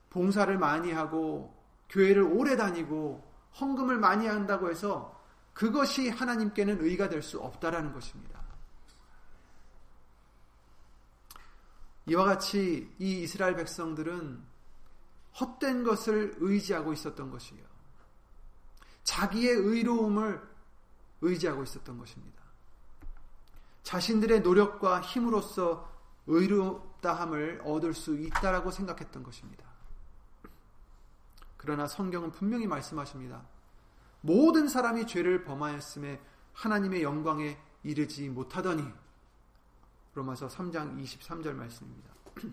봉사를 0.09 0.57
많이 0.57 0.91
하고 0.91 1.55
교회를 1.89 2.23
오래 2.23 2.55
다니고 2.55 3.27
헌금을 3.59 3.97
많이 3.97 4.27
한다고 4.27 4.69
해서 4.69 5.19
그것이 5.53 6.09
하나님께는 6.09 6.81
의가 6.81 7.09
될 7.09 7.21
수 7.21 7.39
없다라는 7.39 7.93
것입니다. 7.93 8.38
이와 12.07 12.25
같이 12.25 12.93
이 12.99 13.21
이스라엘 13.21 13.55
백성들은 13.55 14.43
헛된 15.39 15.83
것을 15.83 16.35
의지하고 16.39 16.93
있었던 16.93 17.29
것이에요. 17.29 17.63
자기의 19.03 19.55
의로움을 19.55 20.41
의지하고 21.21 21.63
있었던 21.63 21.97
것입니다. 21.97 22.39
자신들의 23.83 24.41
노력과 24.41 25.01
힘으로써 25.01 25.89
의롭다함을 26.27 27.61
얻을 27.65 27.93
수 27.93 28.15
있다라고 28.19 28.71
생각했던 28.71 29.23
것입니다. 29.23 29.65
그러나 31.57 31.87
성경은 31.87 32.31
분명히 32.31 32.67
말씀하십니다. 32.67 33.43
모든 34.21 34.67
사람이 34.67 35.07
죄를 35.07 35.43
범하였음에 35.43 36.21
하나님의 36.53 37.03
영광에 37.03 37.57
이르지 37.83 38.29
못하더니 38.29 38.83
로마서 40.13 40.47
3장 40.47 41.01
23절 41.03 41.53
말씀입니다. 41.53 42.13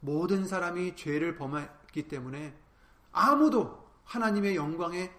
모든 0.00 0.46
사람이 0.46 0.96
죄를 0.96 1.36
범했기 1.36 2.08
때문에 2.08 2.56
아무도 3.12 3.86
하나님의 4.04 4.56
영광에 4.56 5.12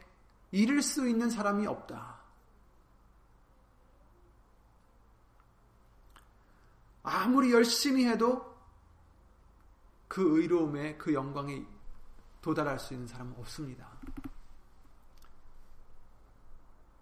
이를 0.52 0.82
수 0.82 1.08
있는 1.08 1.30
사람이 1.30 1.68
없다. 1.68 2.18
아무리 7.04 7.52
열심히 7.52 8.06
해도 8.06 8.58
그 10.08 10.42
의로움에 10.42 10.98
그 10.98 11.14
영광에 11.14 11.66
도달할 12.42 12.80
수 12.80 12.94
있는 12.94 13.08
사람은 13.08 13.36
없습니다. 13.40 13.90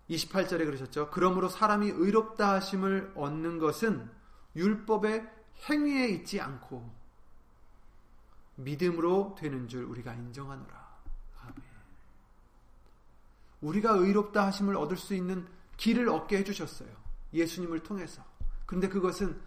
28절에 0.09 0.65
그러셨죠. 0.65 1.09
그러므로 1.11 1.49
사람이 1.49 1.89
의롭다 1.89 2.53
하심을 2.55 3.13
얻는 3.15 3.59
것은 3.59 4.09
율법의 4.55 5.27
행위에 5.69 6.09
있지 6.09 6.39
않고 6.39 6.93
믿음으로 8.55 9.35
되는 9.37 9.67
줄 9.67 9.83
우리가 9.83 10.13
인정하노라. 10.13 10.95
아멘. 11.41 11.55
우리가 13.61 13.91
의롭다 13.93 14.45
하심을 14.47 14.77
얻을 14.77 14.97
수 14.97 15.13
있는 15.13 15.47
길을 15.77 16.07
얻게 16.09 16.37
해주셨어요. 16.37 16.89
예수님을 17.33 17.81
통해서. 17.81 18.23
근데 18.65 18.87
그것은 18.87 19.39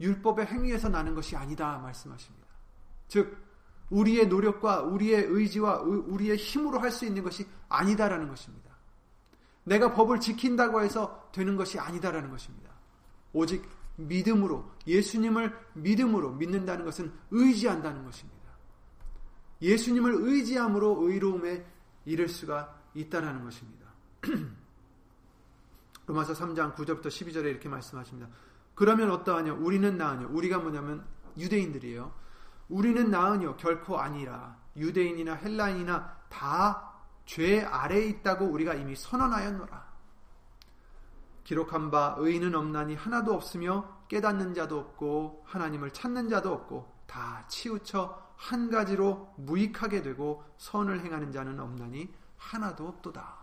율법의 0.00 0.46
행위에서 0.46 0.88
나는 0.88 1.14
것이 1.14 1.36
아니다 1.36 1.78
말씀하십니다. 1.78 2.48
즉 3.08 3.36
우리의 3.90 4.28
노력과 4.28 4.82
우리의 4.82 5.24
의지와 5.24 5.80
우리의 5.80 6.36
힘으로 6.36 6.78
할 6.80 6.90
수 6.90 7.06
있는 7.06 7.22
것이 7.22 7.46
아니다라는 7.68 8.28
것입니다. 8.28 8.67
내가 9.68 9.92
법을 9.92 10.20
지킨다고 10.20 10.82
해서 10.82 11.28
되는 11.32 11.56
것이 11.56 11.78
아니다라는 11.78 12.30
것입니다. 12.30 12.70
오직 13.32 13.68
믿음으로 13.96 14.70
예수님을 14.86 15.54
믿음으로 15.74 16.32
믿는다는 16.32 16.84
것은 16.84 17.12
의지한다는 17.30 18.04
것입니다. 18.04 18.38
예수님을 19.60 20.14
의지함으로 20.14 21.08
의로움에 21.08 21.66
이를 22.04 22.28
수가 22.28 22.74
있다라는 22.94 23.44
것입니다. 23.44 23.86
로마서 26.06 26.32
3장 26.32 26.74
9절부터 26.74 27.08
12절에 27.08 27.44
이렇게 27.46 27.68
말씀하십니다. 27.68 28.28
그러면 28.74 29.10
어떠하냐? 29.10 29.54
우리는 29.54 29.98
나으냐? 29.98 30.28
우리가 30.28 30.58
뭐냐면 30.58 31.04
유대인들이에요. 31.36 32.14
우리는 32.68 33.10
나으냐? 33.10 33.56
결코 33.56 33.98
아니라 33.98 34.56
유대인이나 34.76 35.34
헬라인이나 35.34 36.16
다 36.30 36.87
죄 37.28 37.62
아래에 37.62 38.06
있다고 38.06 38.46
우리가 38.46 38.72
이미 38.72 38.96
선언하였노라. 38.96 39.86
기록한 41.44 41.90
바 41.90 42.14
의인은 42.16 42.54
없나니 42.54 42.94
하나도 42.94 43.34
없으며 43.34 44.06
깨닫는 44.08 44.54
자도 44.54 44.78
없고 44.78 45.44
하나님을 45.46 45.92
찾는 45.92 46.30
자도 46.30 46.52
없고 46.52 46.90
다 47.06 47.46
치우쳐 47.46 48.32
한 48.36 48.70
가지로 48.70 49.34
무익하게 49.36 50.00
되고 50.00 50.42
선을 50.56 51.04
행하는 51.04 51.30
자는 51.30 51.60
없나니 51.60 52.10
하나도 52.38 52.88
없도다. 52.88 53.36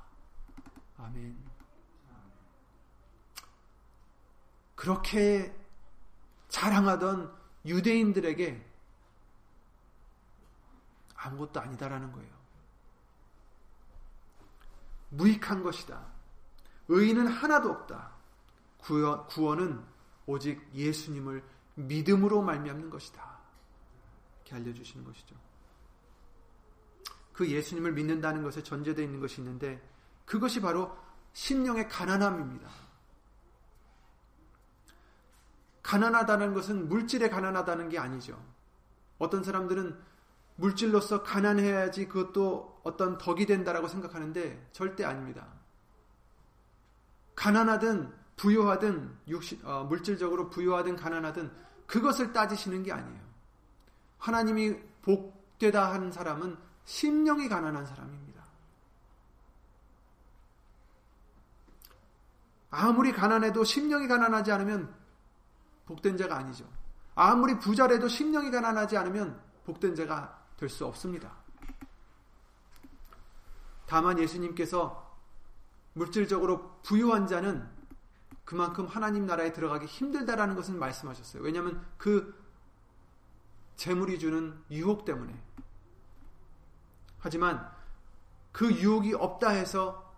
아멘. 0.97 1.37
그렇게 4.73 5.55
자랑하던 6.49 7.31
유대인들에게 7.65 8.65
아무것도 11.17 11.59
아니다라는 11.59 12.11
거예요. 12.11 12.44
무익한 15.09 15.63
것이다. 15.63 16.05
의인은 16.87 17.27
하나도 17.27 17.69
없다. 17.69 18.11
구원은 18.77 19.83
오직 20.25 20.61
예수님을 20.73 21.43
믿음으로 21.75 22.41
말미암는 22.41 22.89
것이다. 22.89 23.39
이렇게 24.41 24.55
알려주시는 24.55 25.05
것이죠. 25.05 25.35
그 27.33 27.49
예수님을 27.49 27.91
믿는다는 27.93 28.43
것에 28.43 28.63
전제되어 28.63 29.03
있는 29.03 29.19
것이 29.19 29.41
있는데 29.41 29.81
그것이 30.25 30.61
바로 30.61 30.95
심령의 31.33 31.89
가난함입니다. 31.89 32.69
가난하다는 35.83 36.53
것은 36.53 36.87
물질에 36.87 37.29
가난하다는 37.29 37.89
게 37.89 37.99
아니죠. 37.99 38.41
어떤 39.17 39.43
사람들은 39.43 39.99
물질로서 40.55 41.23
가난해야지 41.23 42.07
그것도 42.07 42.74
어떤 42.85 43.17
덕이 43.17 43.47
된다라고 43.47 43.87
생각하는데 43.87 44.69
절대 44.71 45.03
아닙니다. 45.03 45.47
가난하든 47.35 48.13
부유하든 48.37 49.17
육신, 49.27 49.61
어, 49.65 49.83
물질적으로 49.85 50.49
부유하든 50.51 50.95
가난하든 50.95 51.51
그것을 51.87 52.31
따지시는 52.31 52.83
게 52.83 52.91
아니에요. 52.91 53.19
하나님이 54.19 54.77
복되다 55.01 55.93
하는 55.93 56.11
사람은 56.11 56.57
심령이 56.85 57.49
가난한 57.49 57.87
사람입니다. 57.87 58.43
아무리 62.69 63.11
가난해도 63.11 63.63
심령이 63.63 64.07
가난하지 64.07 64.51
않으면 64.51 64.93
복된 65.87 66.17
자가 66.17 66.37
아니죠. 66.37 66.69
아무리 67.15 67.57
부자래도 67.57 68.07
심령이 68.07 68.51
가난하지 68.51 68.95
않으면 68.95 69.41
복된 69.65 69.95
자가 69.95 70.45
될 70.57 70.69
수 70.69 70.85
없습니다. 70.85 71.44
다만 73.87 74.19
예수님께서 74.19 75.05
물질적으로 75.93 76.81
부유한 76.81 77.27
자는 77.27 77.67
그만큼 78.43 78.85
하나님 78.85 79.25
나라에 79.25 79.53
들어가기 79.53 79.85
힘들다라는 79.85 80.55
것은 80.55 80.77
말씀하셨어요. 80.77 81.41
왜냐하면 81.41 81.85
그 81.97 82.43
재물이 83.75 84.19
주는 84.19 84.57
유혹 84.71 85.05
때문에. 85.05 85.41
하지만 87.19 87.69
그 88.51 88.71
유혹이 88.71 89.15
없다 89.15 89.49
해서 89.49 90.13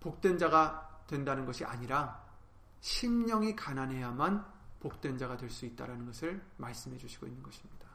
복된 0.00 0.38
자가 0.38 1.02
된다는 1.06 1.44
것이 1.44 1.64
아니라 1.64 2.24
심령이 2.80 3.56
가난해야만 3.56 4.46
복된 4.80 5.18
자가 5.18 5.36
될 5.36 5.50
수 5.50 5.66
있다는 5.66 6.06
것을 6.06 6.40
말씀해 6.58 6.96
주시고 6.96 7.26
있는 7.26 7.42
것입니다. 7.42 7.87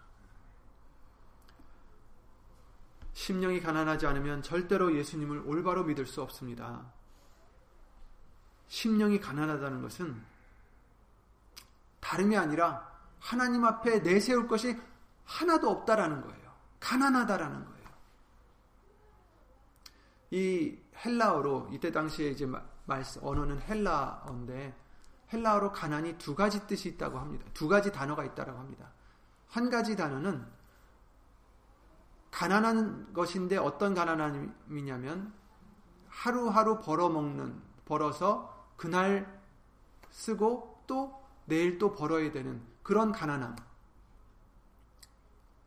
심령이 3.13 3.62
가난하지 3.62 4.08
않으면 4.08 4.41
절대로 4.41 4.95
예수님을 4.95 5.43
올바로 5.45 5.84
믿을 5.84 6.06
수 6.06 6.21
없습니다. 6.21 6.91
심령이 8.67 9.19
가난하다는 9.19 9.82
것은 9.82 10.23
다름이 11.99 12.36
아니라 12.38 12.91
하나님 13.19 13.63
앞에 13.63 13.99
내세울 13.99 14.47
것이 14.47 14.78
하나도 15.26 15.69
없다라는 15.69 16.21
거예요. 16.21 16.54
가난하다라는 16.80 17.65
거예요. 17.65 17.84
이 20.32 20.78
헬라어로 21.06 21.69
이때 21.71 21.91
당시에 21.91 22.32
이제 22.32 22.47
말씀 22.86 23.23
언어는 23.23 23.62
헬라어인데 23.62 24.76
헬라어로 25.32 25.71
가난이 25.71 26.17
두 26.17 26.36
가지 26.36 26.65
뜻이 26.67 26.89
있다고 26.89 27.19
합니다. 27.19 27.45
두 27.54 27.67
가지 27.67 27.91
단어가 27.91 28.26
있다고 28.26 28.52
합니다. 28.52 28.91
한 29.47 29.69
가지 29.69 29.95
단어는 29.95 30.45
가난한 32.34 33.13
것인데 33.13 33.58
어떤 33.58 33.93
가난함이냐면 33.93 35.32
하루하루 36.10 36.82
벌어먹는 36.82 37.62
벌어서 37.86 38.72
그날 38.76 39.41
쓰고 40.10 40.84
또 40.88 41.24
내일 41.46 41.78
또 41.78 41.93
벌어야 41.93 42.32
되는 42.32 42.60
그런 42.82 43.12
가난함. 43.12 43.56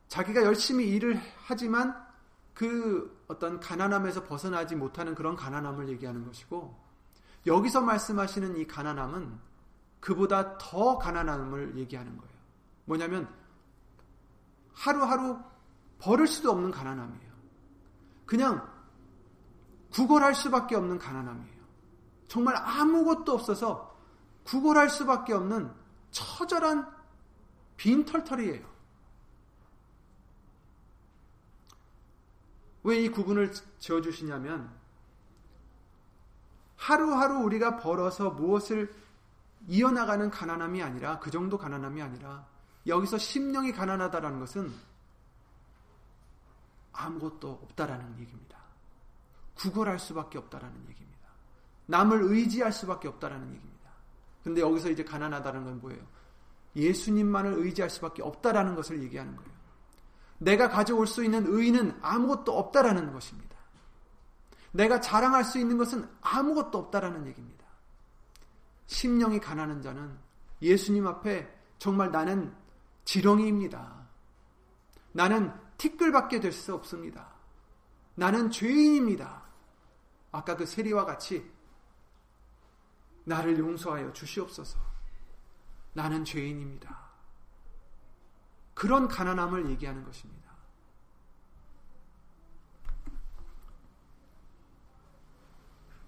자기가 0.08 0.42
열심히 0.42 0.88
일을 0.88 1.20
하지만 1.46 2.04
그 2.52 3.24
어떤 3.28 3.60
가난함에서 3.60 4.24
벗어나지 4.24 4.74
못하는 4.74 5.14
그런 5.14 5.36
가난함을 5.36 5.88
얘기하는 5.90 6.26
것이고 6.26 6.76
여기서 7.46 7.80
말씀하시는 7.82 8.56
이 8.56 8.66
가난함은 8.66 9.38
그보다 10.00 10.58
더 10.58 10.98
가난함을 10.98 11.78
얘기하는 11.78 12.16
거예요. 12.16 12.34
뭐냐면 12.86 13.32
하루하루 14.72 15.38
버릴 15.98 16.26
수도 16.26 16.50
없는 16.50 16.70
가난함이에요. 16.70 17.32
그냥 18.24 18.68
구걸할 19.92 20.34
수밖에 20.34 20.74
없는 20.74 20.98
가난함이에요. 20.98 21.56
정말 22.28 22.56
아무것도 22.56 23.32
없어서 23.32 23.96
구걸할 24.44 24.90
수밖에 24.90 25.32
없는 25.32 25.70
처절한 26.10 26.86
빈털털이에요. 27.76 28.76
왜 32.86 33.02
이 33.02 33.08
구분을 33.08 33.52
지어주시냐면 33.80 34.70
하루하루 36.76 37.38
우리가 37.40 37.78
벌어서 37.78 38.30
무엇을 38.30 38.94
이어나가는 39.66 40.30
가난함이 40.30 40.80
아니라 40.84 41.18
그 41.18 41.32
정도 41.32 41.58
가난함이 41.58 42.00
아니라 42.00 42.46
여기서 42.86 43.18
심령이 43.18 43.72
가난하다라는 43.72 44.38
것은 44.38 44.72
아무것도 46.96 47.60
없다라는 47.62 48.18
얘기입니다. 48.20 48.58
구걸할 49.54 49.98
수밖에 49.98 50.38
없다라는 50.38 50.76
얘기입니다. 50.88 51.28
남을 51.86 52.22
의지할 52.22 52.72
수밖에 52.72 53.08
없다라는 53.08 53.54
얘기입니다. 53.54 53.90
근데 54.42 54.60
여기서 54.60 54.90
이제 54.90 55.04
가난하다는 55.04 55.64
건 55.64 55.80
뭐예요? 55.80 56.02
예수님만을 56.76 57.54
의지할 57.54 57.90
수밖에 57.90 58.22
없다라는 58.22 58.74
것을 58.74 59.02
얘기하는 59.02 59.34
거예요. 59.36 59.50
내가 60.38 60.68
가져올 60.68 61.06
수 61.06 61.24
있는 61.24 61.44
의는 61.46 61.98
아무것도 62.02 62.56
없다라는 62.56 63.12
것입니다. 63.12 63.56
내가 64.72 65.00
자랑할 65.00 65.42
수 65.42 65.58
있는 65.58 65.78
것은 65.78 66.06
아무것도 66.20 66.76
없다라는 66.78 67.26
얘기입니다. 67.28 67.64
심령이 68.86 69.40
가난한 69.40 69.80
자는 69.82 70.16
예수님 70.60 71.06
앞에 71.06 71.48
정말 71.78 72.10
나는 72.10 72.54
지렁이입니다. 73.04 74.06
나는 75.12 75.52
티끌밖에 75.78 76.40
될 76.40 76.52
수 76.52 76.74
없습니다. 76.74 77.34
나는 78.14 78.50
죄인입니다. 78.50 79.42
아까 80.32 80.56
그 80.56 80.64
세리와 80.66 81.04
같이 81.04 81.50
나를 83.24 83.58
용서하여 83.58 84.12
주시옵소서. 84.12 84.78
나는 85.92 86.24
죄인입니다. 86.24 87.06
그런 88.74 89.08
가난함을 89.08 89.68
얘기하는 89.70 90.04
것입니다. 90.04 90.46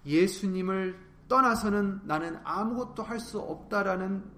예수님을 0.05 1.09
떠나서는 1.27 2.01
나는 2.05 2.39
아무것도 2.43 3.03
할 3.03 3.19
수 3.19 3.39
없다라는 3.39 4.31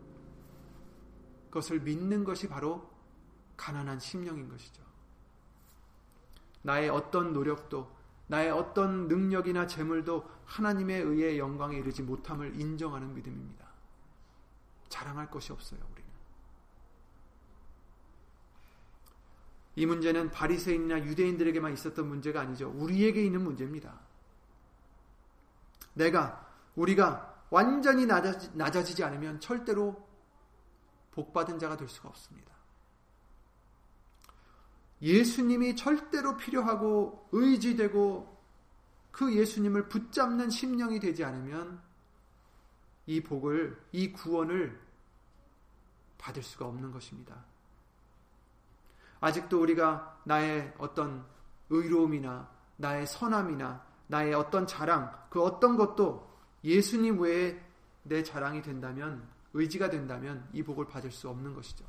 것을 1.52 1.82
믿는 1.82 2.24
것이 2.24 2.48
바로 2.48 2.90
가난한 3.58 4.00
심령인 4.00 4.50
것이죠. 4.50 4.81
나의 6.62 6.90
어떤 6.90 7.34
노력도 7.34 8.02
나의 8.28 8.50
어떤 8.50 9.10
능력이나 9.10 9.68
재물도 9.68 10.26
하나님에 10.46 10.96
의해 10.96 11.38
영광에 11.38 11.78
이르지 11.78 12.02
못함을 12.02 12.60
인정하는 12.60 13.14
믿음입니다. 13.14 13.68
자랑할 14.88 15.30
것이 15.30 15.52
없어요, 15.52 15.80
우리는. 15.92 16.10
이 19.76 19.86
문제는 19.86 20.32
바리새인이나 20.32 21.06
유대인들에게만 21.06 21.74
있었던 21.74 22.08
문제가 22.08 22.42
아니죠. 22.42 22.70
우리에게 22.70 23.24
있는 23.24 23.44
문제입니다. 23.44 24.00
내가 25.94 26.48
우리가 26.76 27.46
완전히 27.50 28.06
낮아지, 28.06 28.52
낮아지지 28.54 29.04
않으면 29.04 29.42
절대로 29.42 30.08
복받은 31.12 31.60
자가 31.60 31.76
될 31.76 31.90
수가 31.90 32.08
없습니다. 32.10 32.61
예수님이 35.02 35.76
절대로 35.76 36.38
필요하고 36.38 37.30
의지되고 37.32 38.38
그 39.12 39.36
예수님을 39.36 39.90
붙잡는 39.90 40.50
심령이 40.50 41.00
되지 41.00 41.24
않으면 41.24 41.82
이 43.08 43.22
복을, 43.22 43.78
이 43.92 44.12
구원을 44.12 44.80
받을 46.18 46.44
수가 46.44 46.68
없는 46.68 46.92
것입니다. 46.92 47.44
아직도 49.20 49.62
우리가 49.62 50.22
나의 50.24 50.74
어떤 50.78 51.26
의로움이나 51.70 52.50
나의 52.78 53.08
선함이나 53.08 53.86
나의 54.08 54.34
어떤 54.34 54.68
자랑, 54.68 55.12
그 55.30 55.42
어떤 55.42 55.78
것도 55.78 56.30
예수님 56.64 57.20
외에 57.22 57.64
내 58.04 58.24
자랑이 58.24 58.62
된다면, 58.62 59.28
의지가 59.54 59.90
된다면 59.90 60.48
이 60.54 60.64
복을 60.64 60.86
받을 60.88 61.12
수 61.12 61.30
없는 61.30 61.54
것이죠. 61.54 61.86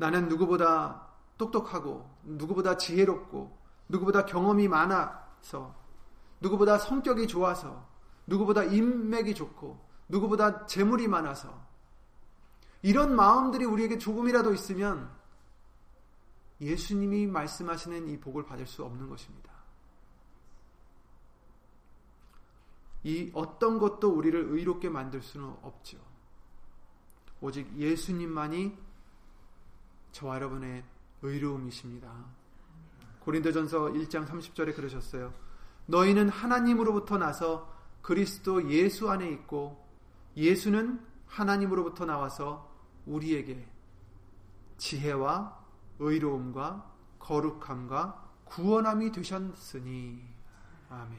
나는 0.00 0.28
누구보다 0.28 1.08
똑똑하고, 1.36 2.10
누구보다 2.24 2.78
지혜롭고, 2.78 3.54
누구보다 3.86 4.24
경험이 4.24 4.66
많아서, 4.66 5.74
누구보다 6.40 6.78
성격이 6.78 7.26
좋아서, 7.26 7.86
누구보다 8.26 8.64
인맥이 8.64 9.34
좋고, 9.34 9.78
누구보다 10.08 10.64
재물이 10.64 11.06
많아서, 11.06 11.66
이런 12.80 13.14
마음들이 13.14 13.66
우리에게 13.66 13.98
조금이라도 13.98 14.54
있으면 14.54 15.14
예수님이 16.62 17.26
말씀하시는 17.26 18.08
이 18.08 18.18
복을 18.20 18.46
받을 18.46 18.66
수 18.66 18.82
없는 18.82 19.10
것입니다. 19.10 19.52
이 23.02 23.30
어떤 23.34 23.78
것도 23.78 24.08
우리를 24.08 24.46
의롭게 24.48 24.88
만들 24.88 25.20
수는 25.20 25.46
없죠. 25.60 25.98
오직 27.42 27.70
예수님만이 27.76 28.89
저와 30.12 30.36
여러분의 30.36 30.84
의로움이십니다. 31.22 32.10
고린도전서 33.20 33.92
1장 33.92 34.26
30절에 34.26 34.74
그러셨어요. 34.74 35.32
너희는 35.86 36.28
하나님으로부터 36.28 37.18
나서 37.18 37.72
그리스도 38.02 38.70
예수 38.70 39.10
안에 39.10 39.28
있고 39.30 39.86
예수는 40.36 41.00
하나님으로부터 41.26 42.06
나와서 42.06 42.70
우리에게 43.06 43.68
지혜와 44.78 45.58
의로움과 45.98 46.90
거룩함과 47.18 48.30
구원함이 48.44 49.12
되셨으니 49.12 50.24
아멘. 50.88 51.18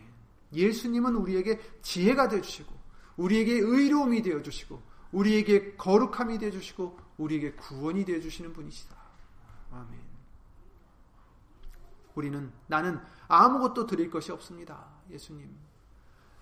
예수님은 0.53 1.15
우리에게 1.15 1.59
지혜가 1.81 2.27
되어 2.27 2.41
주시고 2.41 2.75
우리에게 3.17 3.53
의로움이 3.53 4.21
되어 4.21 4.41
주시고 4.41 4.81
우리에게 5.11 5.75
거룩함이 5.75 6.39
되어 6.39 6.51
주시고 6.51 6.97
우리에게 7.17 7.53
구원이 7.53 8.05
되어 8.05 8.19
주시는 8.19 8.53
분이시다. 8.53 8.95
아멘. 9.71 9.99
우리는 12.15 12.51
나는 12.67 12.99
아무것도 13.27 13.85
드릴 13.87 14.09
것이 14.09 14.31
없습니다. 14.31 14.85
예수님. 15.09 15.55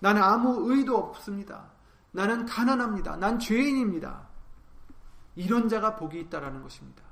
나는 0.00 0.22
아무 0.22 0.70
의도 0.70 0.96
없습니다. 0.96 1.70
나는 2.12 2.46
가난합니다. 2.46 3.16
난 3.16 3.38
죄인입니다. 3.38 4.28
이런 5.36 5.68
자가 5.68 5.96
복이 5.96 6.18
있다라는 6.20 6.62
것입니다. 6.62 7.02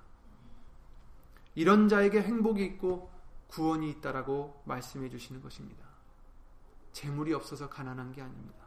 이런 1.54 1.88
자에게 1.88 2.22
행복이 2.22 2.64
있고 2.64 3.10
구원이 3.48 3.90
있다라고 3.90 4.62
말씀해 4.66 5.08
주시는 5.08 5.42
것입니다. 5.42 5.86
재물이 6.92 7.32
없어서 7.34 7.68
가난한 7.68 8.12
게 8.12 8.22
아닙니다. 8.22 8.58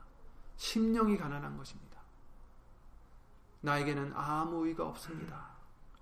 심령이 0.57 1.17
가난한 1.17 1.57
것입니다. 1.57 1.90
나에게는 3.61 4.13
아무 4.15 4.67
의가 4.67 4.85
없습니다. 4.87 5.51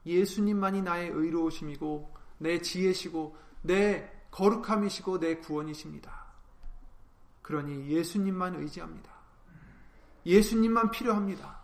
예수님만이 0.06 0.82
나의 0.82 1.10
의로우심이고 1.10 2.15
내 2.39 2.62
지혜시고 2.62 3.36
내 3.62 4.12
거룩함이시고 4.32 5.19
내 5.19 5.38
구원이십니다. 5.38 6.26
그러니 7.41 7.89
예수님만 7.89 8.56
의지합니다. 8.56 9.12
예수님만 10.26 10.91
필요합니다. 10.91 11.60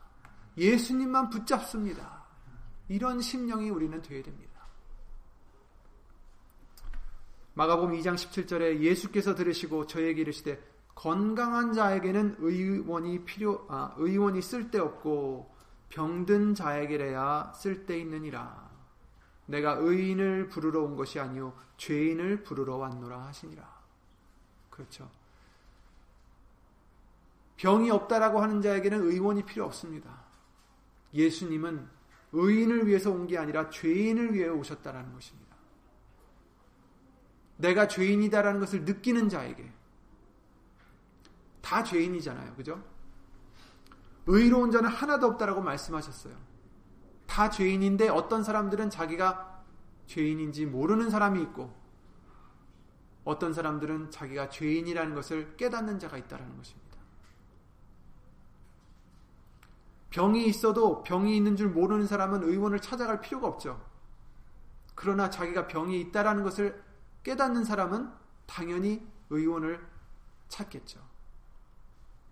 예수님만 0.58 1.29
붙잡습니다. 1.29 2.25
이런 2.88 3.21
심령이 3.21 3.69
우리는 3.69 4.01
되어야 4.01 4.23
됩니다. 4.23 4.55
마가복음 7.53 7.97
2장 7.99 8.15
17절에 8.15 8.79
예수께서 8.81 9.34
들으시고 9.34 9.88
저에게 9.88 10.21
이르시되 10.21 10.62
건강한 10.93 11.73
자에게는 11.73 12.38
의원이 12.39 13.23
필요 13.25 13.65
아, 13.69 13.93
의원이 13.97 14.41
쓸데없고 14.41 15.54
병든 15.89 16.56
자에게래야 16.56 17.54
쓸데있느니라. 17.56 18.69
내가 19.48 19.74
의인을 19.74 20.50
부르러 20.50 20.82
온 20.82 20.95
것이 20.95 21.19
아니요 21.19 21.54
죄인을 21.78 22.43
부르러 22.43 22.78
왔노라 22.78 23.26
하시니라. 23.28 23.76
그렇죠. 24.69 25.10
병이 27.58 27.89
없다라고 27.91 28.41
하는 28.41 28.62
자에게는 28.62 29.02
의원이 29.04 29.45
필요 29.45 29.65
없습니다. 29.65 30.26
예수님은 31.13 31.88
의인을 32.34 32.88
위해서 32.88 33.12
온 33.12 33.28
게 33.28 33.38
아니라 33.38 33.69
죄인을 33.69 34.34
위해 34.34 34.50
오셨다라는 34.50 35.13
것입니다. 35.13 35.56
내가 37.58 37.88
죄인이다라는 37.88 38.60
것을 38.60 38.84
느끼는 38.84 39.30
자에게 39.30 39.71
다 41.62 41.84
죄인이잖아요. 41.84 42.56
그죠? 42.56 42.84
의로운 44.27 44.71
자는 44.71 44.89
하나도 44.89 45.27
없다라고 45.27 45.61
말씀하셨어요. 45.61 46.35
다 47.27 47.49
죄인인데 47.49 48.09
어떤 48.09 48.43
사람들은 48.43 48.89
자기가 48.89 49.63
죄인인지 50.07 50.65
모르는 50.65 51.09
사람이 51.09 51.41
있고 51.43 51.73
어떤 53.23 53.53
사람들은 53.53 54.11
자기가 54.11 54.49
죄인이라는 54.49 55.15
것을 55.15 55.57
깨닫는 55.57 55.99
자가 55.99 56.17
있다는 56.17 56.55
것입니다. 56.57 56.85
병이 60.11 60.45
있어도 60.45 61.03
병이 61.03 61.35
있는 61.35 61.55
줄 61.55 61.69
모르는 61.69 62.07
사람은 62.07 62.43
의원을 62.43 62.79
찾아갈 62.79 63.19
필요가 63.19 63.47
없죠. 63.47 63.83
그러나 64.93 65.29
자기가 65.29 65.67
병이 65.67 65.99
있다라는 65.99 66.43
것을 66.43 66.81
깨닫는 67.23 67.65
사람은 67.65 68.09
당연히 68.45 69.05
의원을 69.29 69.85
찾겠죠. 70.47 71.01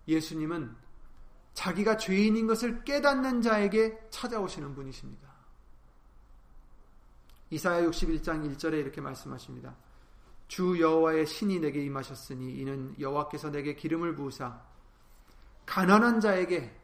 예수님은 0.07 0.75
자기가 1.53 1.97
죄인인 1.97 2.47
것을 2.47 2.83
깨닫는 2.83 3.41
자에게 3.41 4.09
찾아오시는 4.09 4.73
분이십니다. 4.75 5.31
이사야 7.51 7.83
61장 7.87 8.55
1절에 8.55 8.73
이렇게 8.73 8.99
말씀하십니다. 9.01 9.75
주 10.47 10.79
여호와의 10.79 11.25
신이 11.25 11.59
내게 11.59 11.83
임하셨으니 11.83 12.55
이는 12.55 12.95
여호와께서 12.99 13.51
내게 13.51 13.75
기름을 13.75 14.15
부으사 14.15 14.61
가난한 15.65 16.19
자에게 16.19 16.75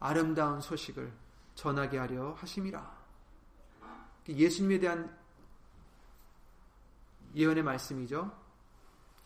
아름다운 0.00 0.60
소식을 0.60 1.12
전하게 1.54 1.98
하려 1.98 2.32
하심이라. 2.34 3.04
예수님에 4.28 4.78
대한 4.78 5.16
예언의 7.34 7.62
말씀이죠. 7.62 8.30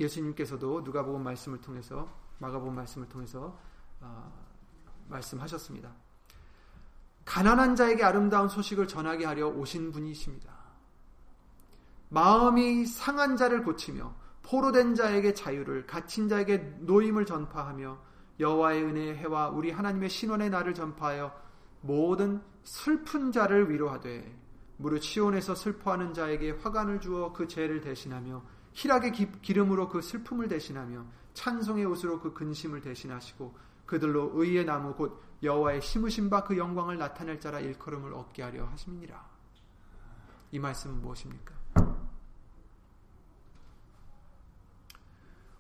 예수님께서도 0.01 0.83
누가복음 0.83 1.23
말씀을 1.23 1.61
통해서 1.61 2.09
마가복음 2.39 2.75
말씀을 2.75 3.09
통해서 3.09 3.59
어, 4.01 4.48
말씀하셨습니다. 5.09 5.93
가난한 7.25 7.77
자에게 7.77 8.05
아름다운 8.05 8.49
소식을 8.49 8.89
전하게 8.89 9.27
하려 9.27 9.49
오신 9.49 9.93
분이십니다. 9.93 10.51
마음이 12.09 12.87
상한 12.87 13.37
자를 13.37 13.63
고치며 13.65 14.15
포로된 14.43 14.95
자에게 14.95 15.35
자유를 15.35 15.87
갇힌 15.87 16.29
자에게 16.29 16.77
노임을 16.81 17.27
전파하며 17.27 17.99
여호와의 18.41 18.85
은혜의 18.85 19.17
해와 19.17 19.51
우리 19.51 19.71
하나님의 19.71 20.09
신원의 20.09 20.49
날을 20.51 20.73
전파하여 20.73 21.33
모든 21.83 22.41
슬픈 22.65 23.31
자를 23.31 23.71
위로하되 23.71 24.35
무릇 24.79 25.03
시온에서 25.03 25.55
슬퍼하는 25.55 26.15
자에게 26.15 26.53
화관을 26.63 27.01
주어 27.01 27.33
그 27.33 27.47
죄를 27.49 27.81
대신하며 27.81 28.43
희락의 28.73 29.13
기름으로 29.43 29.89
그 29.89 30.01
슬픔을 30.01 30.49
대신하며 30.49 31.05
찬송의 31.35 31.85
옷으로 31.85 32.21
그 32.21 32.33
근심을 32.33 32.81
대신하시고 32.81 33.68
그들로 33.89 34.31
의의 34.35 34.67
나무 34.67 34.95
곧 34.95 35.21
여호와의 35.43 35.81
심으신 35.81 36.29
바 36.29 36.45
그 36.45 36.57
영광을 36.59 36.99
나타낼 36.99 37.41
자라 37.41 37.59
일컬음을 37.59 38.13
얻게 38.13 38.43
하려 38.43 38.67
하심이니라. 38.67 39.29
이 40.53 40.59
말씀은 40.59 41.01
무엇입니까? 41.01 41.55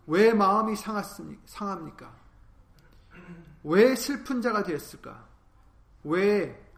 왜 0.06 0.32
마음이 0.32 0.74
상합니까? 0.76 2.14
왜 3.64 3.94
슬픈 3.96 4.40
자가 4.42 4.62
되었을까? 4.62 5.26
왜 6.04 6.72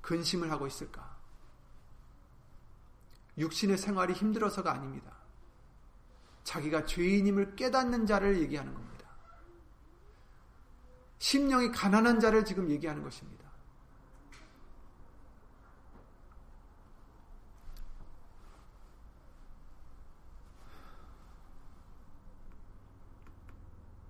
근심을 0.00 0.50
하고 0.50 0.66
있을까? 0.66 1.18
육신의 3.38 3.76
생활이 3.76 4.12
힘들어서가 4.12 4.72
아닙니다. 4.72 5.12
자기가 6.44 6.86
죄인임을 6.86 7.56
깨닫는 7.56 8.06
자를 8.06 8.40
얘기하는 8.40 8.72
겁니다. 8.72 8.89
심령이 11.20 11.70
가난한 11.70 12.18
자를 12.18 12.44
지금 12.44 12.68
얘기하는 12.70 13.02
것입니다. 13.02 13.48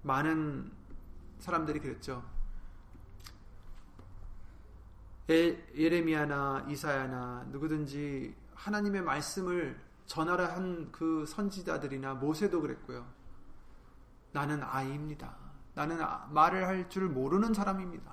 많은 0.03 0.73
사람들이 1.41 1.81
그랬죠. 1.81 2.25
예레미야나 5.29 6.67
이사야나 6.69 7.47
누구든지 7.51 8.35
하나님의 8.55 9.03
말씀을 9.03 9.81
전하라 10.07 10.55
한 10.55 10.91
그 10.93 11.27
선지자들이나 11.27 12.15
모세도 12.15 12.61
그랬고요. 12.61 13.07
나는 14.33 14.63
아이입니다. 14.63 15.50
나는 15.75 15.99
말을 16.31 16.67
할 16.67 16.89
줄 16.89 17.09
모르는 17.09 17.55
사람입니다. 17.55 18.13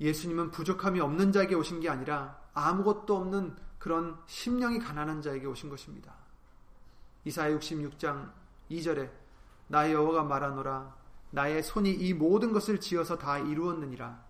예수님은 0.00 0.50
부족함이 0.50 1.00
없는 1.00 1.32
자에게 1.32 1.54
오신 1.54 1.80
게 1.80 1.88
아니라 1.88 2.40
아무것도 2.54 3.16
없는 3.16 3.56
그런 3.78 4.20
심령이 4.26 4.78
가난한 4.78 5.22
자에게 5.22 5.46
오신 5.46 5.70
것입니다. 5.70 6.12
이사야 7.24 7.56
66장 7.56 8.32
2절에 8.70 9.10
나의 9.68 9.92
여호와가 9.94 10.24
말하노라 10.24 10.94
나의 11.30 11.62
손이 11.62 11.90
이 11.92 12.12
모든 12.14 12.52
것을 12.52 12.80
지어서 12.80 13.16
다 13.16 13.38
이루었느니라 13.38 14.22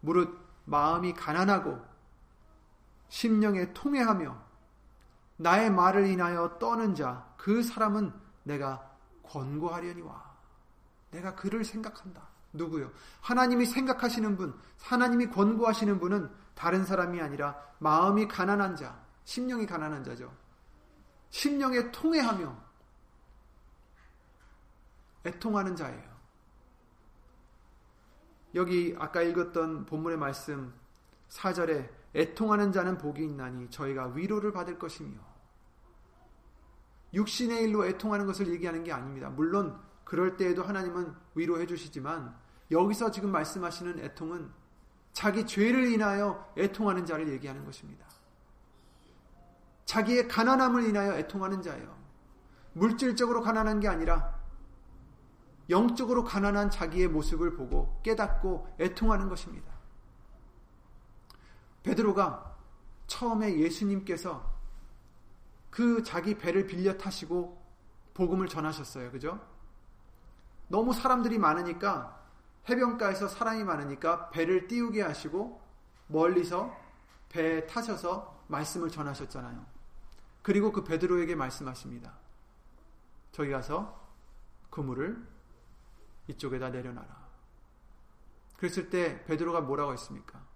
무릇 0.00 0.38
마음이 0.66 1.14
가난하고 1.14 1.82
심령에 3.08 3.72
통해하며 3.72 4.45
나의 5.36 5.70
말을 5.70 6.06
인하여 6.06 6.58
떠는 6.58 6.94
자 6.94 7.36
그 7.46 7.62
사람은 7.62 8.12
내가 8.42 8.90
권고하려니와 9.22 10.34
내가 11.12 11.36
그를 11.36 11.64
생각한다. 11.64 12.26
누구요? 12.52 12.90
하나님이 13.20 13.66
생각하시는 13.66 14.36
분, 14.36 14.58
하나님이 14.82 15.28
권고하시는 15.28 16.00
분은 16.00 16.28
다른 16.56 16.84
사람이 16.84 17.20
아니라 17.20 17.56
마음이 17.78 18.26
가난한 18.26 18.74
자, 18.74 19.00
심령이 19.22 19.64
가난한 19.64 20.02
자죠. 20.02 20.34
심령에 21.30 21.92
통해하며 21.92 22.56
애통하는 25.26 25.76
자예요. 25.76 26.16
여기 28.56 28.96
아까 28.98 29.22
읽었던 29.22 29.86
본문의 29.86 30.18
말씀 30.18 30.74
4절에 31.28 31.88
애통하는 32.16 32.72
자는 32.72 32.96
복이 32.96 33.22
있나니 33.22 33.70
저희가 33.70 34.06
위로를 34.08 34.52
받을 34.52 34.78
것이며 34.78 35.18
육신의 37.12 37.64
일로 37.64 37.86
애통하는 37.86 38.26
것을 38.26 38.48
얘기하는 38.48 38.82
게 38.82 38.92
아닙니다. 38.92 39.28
물론 39.28 39.78
그럴 40.02 40.36
때에도 40.36 40.62
하나님은 40.62 41.14
위로해 41.34 41.66
주시지만 41.66 42.34
여기서 42.70 43.10
지금 43.10 43.30
말씀하시는 43.30 44.00
애통은 44.00 44.50
자기 45.12 45.46
죄를 45.46 45.92
인하여 45.92 46.52
애통하는 46.58 47.06
자를 47.06 47.28
얘기하는 47.28 47.64
것입니다. 47.64 48.06
자기의 49.84 50.28
가난함을 50.28 50.84
인하여 50.84 51.16
애통하는 51.18 51.62
자예요. 51.62 51.96
물질적으로 52.72 53.40
가난한 53.40 53.80
게 53.80 53.88
아니라 53.88 54.36
영적으로 55.70 56.24
가난한 56.24 56.70
자기의 56.70 57.08
모습을 57.08 57.56
보고 57.56 58.00
깨닫고 58.02 58.76
애통하는 58.80 59.28
것입니다. 59.28 59.75
베드로가 61.86 62.56
처음에 63.06 63.58
예수님께서 63.58 64.54
그 65.70 66.02
자기 66.02 66.36
배를 66.36 66.66
빌려 66.66 66.98
타시고 66.98 67.64
복음을 68.12 68.48
전하셨어요. 68.48 69.12
그죠? 69.12 69.40
너무 70.66 70.92
사람들이 70.92 71.38
많으니까 71.38 72.20
해변가에서 72.68 73.28
사람이 73.28 73.62
많으니까 73.62 74.30
배를 74.30 74.66
띄우게 74.66 75.00
하시고 75.00 75.62
멀리서 76.08 76.76
배에 77.28 77.66
타셔서 77.66 78.44
말씀을 78.48 78.90
전하셨잖아요. 78.90 79.64
그리고 80.42 80.72
그 80.72 80.82
베드로에게 80.82 81.36
말씀하십니다. 81.36 82.14
저기 83.30 83.50
가서 83.50 84.10
그물을 84.70 85.24
이쪽에다 86.26 86.70
내려놔라. 86.70 87.26
그랬을 88.56 88.90
때 88.90 89.24
베드로가 89.24 89.60
뭐라고 89.60 89.92
했습니까? 89.92 90.55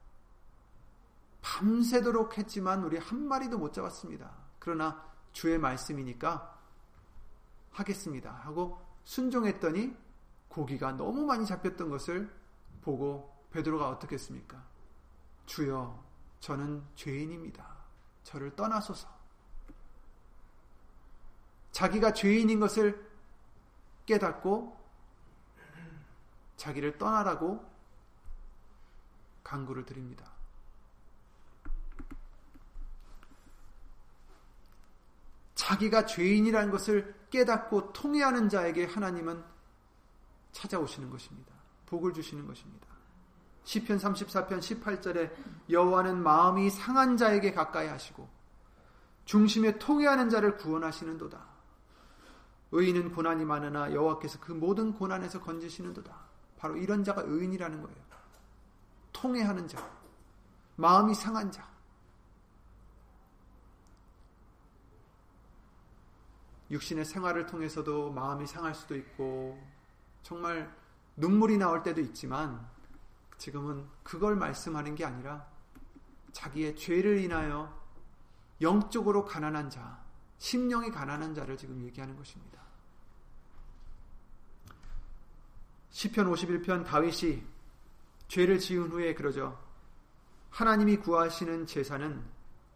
밤새도록 1.43 2.39
했지만 2.39 2.85
우리 2.85 2.99
한 2.99 3.27
마리도 3.27 3.59
못 3.59 3.73
잡았습니다. 3.73 4.31
그러나 4.59 5.05
주의 5.33 5.59
말씀이니까 5.59 6.59
하겠습니다. 7.73 8.33
하고 8.33 8.85
순종했더니 9.05 9.97
고기가 10.49 10.93
너무 10.93 11.25
많이 11.25 11.47
잡혔던 11.47 11.89
것을 11.89 12.31
보고 12.83 13.35
베드로가 13.53 13.89
어떻게 13.89 14.15
했습니까? 14.15 14.63
주여, 15.47 16.03
저는 16.41 16.85
죄인입니다. 16.95 17.67
저를 18.25 18.55
떠나소서. 18.55 19.09
자기가 21.73 22.13
죄인인 22.13 22.61
것을 22.61 23.11
깨닫고 24.07 24.79
자기를 26.57 26.99
떠나라고 26.99 27.65
강구를 29.43 29.87
드립니다. 29.87 30.31
자기가 35.61 36.07
죄인이라는 36.07 36.71
것을 36.71 37.15
깨닫고 37.29 37.93
통회하는 37.93 38.49
자에게 38.49 38.87
하나님은 38.87 39.45
찾아오시는 40.53 41.11
것입니다. 41.11 41.53
복을 41.85 42.15
주시는 42.15 42.47
것입니다. 42.47 42.87
시편 43.65 43.99
34편 43.99 44.59
18절에 44.59 45.31
여호와는 45.69 46.23
마음이 46.23 46.71
상한 46.71 47.19
자에게 47.19 47.53
가까이 47.53 47.89
하시고 47.89 48.27
중심에 49.27 49.79
통회하는 49.79 50.31
자를 50.31 50.57
구원하시는도다. 50.57 51.39
의인은 52.73 53.13
고난이 53.13 53.45
많으나 53.45 53.93
여호와께서 53.93 54.41
그 54.41 54.53
모든 54.53 54.95
고난에서 54.95 55.43
건지시는도다. 55.43 56.17
바로 56.57 56.77
이런 56.77 57.05
자가 57.05 57.23
의인이라는 57.27 57.83
거예요. 57.83 57.99
통회하는 59.13 59.69
자, 59.69 59.87
마음이 60.77 61.15
상한 61.15 61.53
자. 61.53 61.70
육신의 66.71 67.05
생활을 67.05 67.47
통해서도 67.47 68.11
마음이 68.13 68.47
상할 68.47 68.75
수도 68.75 68.97
있고 68.97 69.61
정말 70.23 70.75
눈물이 71.17 71.59
나올 71.59 71.83
때도 71.83 72.01
있지만 72.01 72.67
지금은 73.39 73.87
그걸 74.03 74.37
말씀하는 74.37 74.95
게 74.95 75.05
아니라 75.05 75.47
자기의 76.33 76.77
죄를 76.77 77.19
인하여 77.19 77.79
영적으로 78.61 79.25
가난한 79.25 79.71
자, 79.71 80.01
심령이 80.39 80.91
가난한 80.91 81.35
자를 81.35 81.57
지금 81.57 81.83
얘기하는 81.83 82.17
것입니다. 82.17 82.61
시편 85.91 86.31
51편 86.33 86.85
다윗이 86.85 87.43
죄를 88.29 88.59
지은 88.59 88.91
후에 88.91 89.15
그러죠. 89.15 89.59
하나님이 90.51 90.99
구하시는 90.99 91.67
제사는 91.67 92.23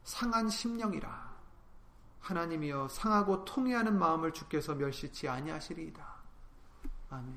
상한 0.02 0.48
심령이라. 0.48 1.23
하나님이여 2.24 2.88
상하고 2.88 3.44
통해하는 3.44 3.98
마음을 3.98 4.32
주께서 4.32 4.74
멸시치 4.74 5.28
아니하시리이다. 5.28 6.14
아멘. 7.10 7.34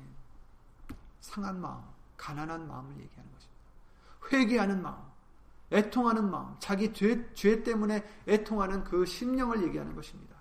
상한 1.20 1.60
마음, 1.60 1.82
가난한 2.16 2.66
마음을 2.66 2.98
얘기하는 2.98 3.30
것입니다. 3.32 3.58
회개하는 4.32 4.80
마음, 4.80 4.98
애통하는 5.70 6.30
마음, 6.30 6.56
자기 6.58 6.94
죄, 6.94 7.30
죄 7.34 7.62
때문에 7.62 8.02
애통하는 8.26 8.84
그 8.84 9.04
심령을 9.04 9.62
얘기하는 9.64 9.94
것입니다. 9.94 10.36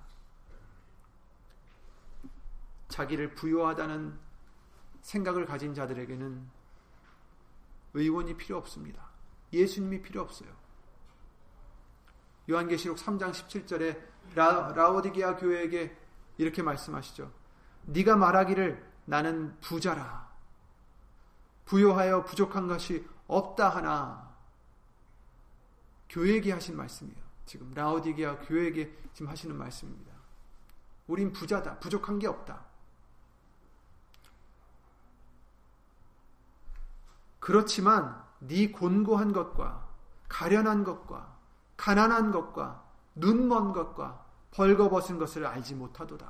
자기를 2.88 3.36
부유하다는 3.36 4.18
생각을 5.02 5.46
가진 5.46 5.74
자들에게는 5.74 6.50
의원이 7.96 8.38
필요 8.38 8.58
없습니다. 8.58 9.10
예수님이 9.52 10.02
필요 10.02 10.22
없어요. 10.22 10.50
요한계시록 12.50 12.98
3장 12.98 13.32
17절에 13.32 14.17
라, 14.38 14.72
라오디게아 14.76 15.38
교회에게 15.38 15.98
이렇게 16.38 16.62
말씀하시죠. 16.62 17.32
네가 17.88 18.16
말하기를 18.16 18.86
나는 19.06 19.60
부자라. 19.62 20.28
부요하여 21.66 22.24
부족한 22.24 22.68
것이 22.68 23.06
없다 23.28 23.70
하나. 23.70 24.32
교회에게 26.10 26.52
하신 26.52 26.78
말씀이에요. 26.78 27.18
지금 27.46 27.74
라오디게아 27.74 28.40
교회에게 28.42 28.96
지금 29.14 29.32
하시는 29.32 29.58
말씀입니다. 29.58 30.14
우린 31.08 31.34
부자다. 31.34 31.80
부족한 31.80 32.20
게 32.20 32.28
없다. 32.28 32.64
그렇지만 37.40 38.24
네 38.40 38.72
곤고한 38.72 39.34
것과 39.34 39.88
가련한 40.30 40.84
것과 40.84 41.36
가난한 41.78 42.32
것과 42.32 42.84
눈먼 43.16 43.74
것과 43.74 44.27
벌거벗은 44.58 45.20
것을 45.20 45.46
알지 45.46 45.76
못하도다. 45.76 46.28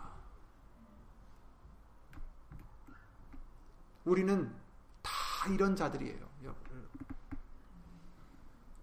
우리는 4.04 4.54
다 5.02 5.12
이런 5.50 5.78
자들이에요. 5.78 6.28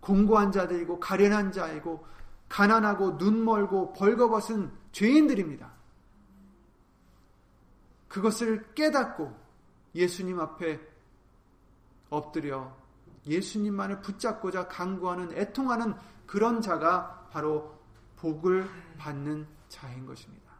공고한 0.00 0.50
자들이고 0.50 0.98
가련한 0.98 1.52
자이고 1.52 2.06
가난하고 2.48 3.12
눈멀고 3.12 3.92
벌거벗은 3.92 4.72
죄인들입니다. 4.92 5.72
그것을 8.08 8.72
깨닫고 8.74 9.34
예수님 9.94 10.40
앞에 10.40 10.80
엎드려 12.08 12.74
예수님만을 13.26 14.00
붙잡고자 14.00 14.68
강구하는 14.68 15.36
애통하는 15.36 15.94
그런 16.26 16.62
자가 16.62 17.28
바로 17.30 17.73
복을 18.24 18.66
받는 18.96 19.46
자인 19.68 20.06
것입니다. 20.06 20.50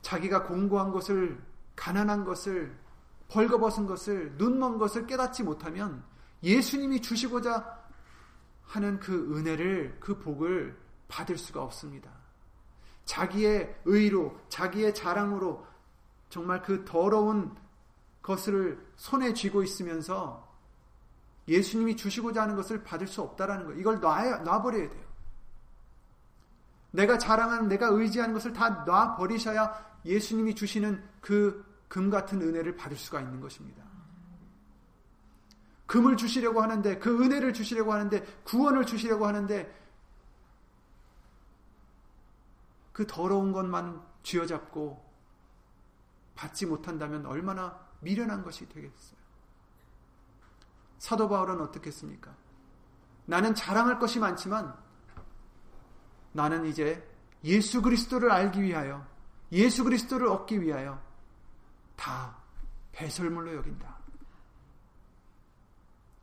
자기가 0.00 0.44
공고한 0.44 0.90
것을 0.90 1.44
가난한 1.76 2.24
것을 2.24 2.74
벌거벗은 3.28 3.86
것을 3.86 4.32
눈먼 4.38 4.78
것을 4.78 5.06
깨닫지 5.06 5.42
못하면 5.42 6.02
예수님이 6.42 7.02
주시고자 7.02 7.84
하는 8.62 8.98
그 8.98 9.36
은혜를 9.36 9.98
그 10.00 10.18
복을 10.18 10.80
받을 11.08 11.36
수가 11.36 11.62
없습니다. 11.62 12.10
자기의 13.04 13.78
의로 13.84 14.40
자기의 14.48 14.94
자랑으로 14.94 15.66
정말 16.30 16.62
그 16.62 16.82
더러운 16.86 17.54
것을 18.22 18.82
손에 18.96 19.34
쥐고 19.34 19.62
있으면서 19.62 20.53
예수님이 21.46 21.96
주시고자 21.96 22.42
하는 22.42 22.56
것을 22.56 22.82
받을 22.84 23.06
수 23.06 23.20
없다라는 23.22 23.66
거. 23.66 23.72
이걸 23.72 24.00
놔, 24.00 24.38
놔버려야 24.38 24.88
돼요. 24.90 25.04
내가 26.90 27.18
자랑하는, 27.18 27.68
내가 27.68 27.88
의지하는 27.88 28.34
것을 28.34 28.52
다 28.52 28.84
놔버리셔야 28.84 30.00
예수님이 30.04 30.54
주시는 30.54 31.02
그 31.20 31.74
금 31.94 32.10
같은 32.10 32.42
은혜를 32.42 32.74
받을 32.74 32.96
수가 32.96 33.20
있는 33.20 33.40
것입니다. 33.40 33.84
금을 35.86 36.16
주시려고 36.16 36.60
하는데, 36.60 36.98
그 36.98 37.22
은혜를 37.22 37.52
주시려고 37.52 37.92
하는데, 37.92 38.20
구원을 38.42 38.84
주시려고 38.84 39.28
하는데, 39.28 39.72
그 42.92 43.06
더러운 43.06 43.52
것만 43.52 44.02
쥐어잡고 44.24 45.08
받지 46.34 46.66
못한다면 46.66 47.26
얼마나 47.26 47.78
미련한 48.00 48.42
것이 48.42 48.68
되겠어요. 48.68 49.23
사도 51.04 51.28
바울은 51.28 51.60
어떻게 51.60 51.88
했습니까? 51.88 52.34
나는 53.26 53.54
자랑할 53.54 53.98
것이 53.98 54.18
많지만 54.18 54.74
나는 56.32 56.64
이제 56.64 57.06
예수 57.44 57.82
그리스도를 57.82 58.30
알기 58.30 58.62
위하여 58.62 59.06
예수 59.52 59.84
그리스도를 59.84 60.28
얻기 60.28 60.62
위하여 60.62 60.98
다 61.94 62.38
배설물로 62.92 63.54
여긴다. 63.54 63.98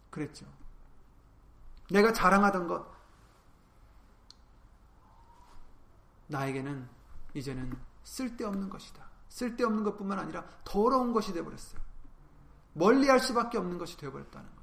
그랬죠. 0.10 0.48
내가 1.92 2.12
자랑하던 2.12 2.68
것 2.68 2.92
나에게는 6.26 6.90
이제는 7.36 7.78
쓸데없는 8.04 8.68
것이다. 8.72 9.08
쓸데없는 9.30 9.84
것뿐만 9.84 10.18
아니라 10.18 10.44
더러운 10.64 11.14
것이 11.14 11.34
되어버렸어요. 11.34 11.80
멀리할 12.74 13.20
수밖에 13.20 13.60
없는 13.60 13.78
것이 13.78 13.96
되어버렸다는 13.98 14.50
거예요. 14.50 14.61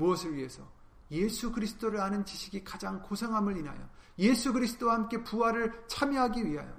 무엇을 0.00 0.34
위해서? 0.34 0.66
예수 1.10 1.52
그리스도를 1.52 2.00
아는 2.00 2.24
지식이 2.24 2.64
가장 2.64 3.02
고상함을 3.02 3.56
인하여 3.56 3.88
예수 4.18 4.52
그리스도와 4.52 4.94
함께 4.94 5.22
부활을 5.22 5.84
참여하기 5.86 6.44
위하여 6.46 6.72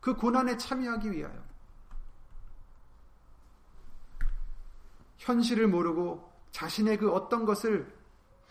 그 0.00 0.14
고난에 0.14 0.56
참여하기 0.56 1.12
위하여 1.12 1.44
현실을 5.18 5.68
모르고 5.68 6.32
자신의 6.52 6.98
그 6.98 7.12
어떤 7.12 7.44
것을 7.44 7.92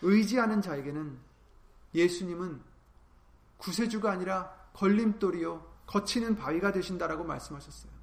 의지하는 0.02 0.60
자에게는 0.60 1.18
예수님은 1.94 2.60
구세주가 3.58 4.10
아니라 4.10 4.54
걸림돌이요 4.74 5.76
거치는 5.86 6.36
바위가 6.36 6.72
되신다라고 6.72 7.24
말씀하셨어요. 7.24 7.95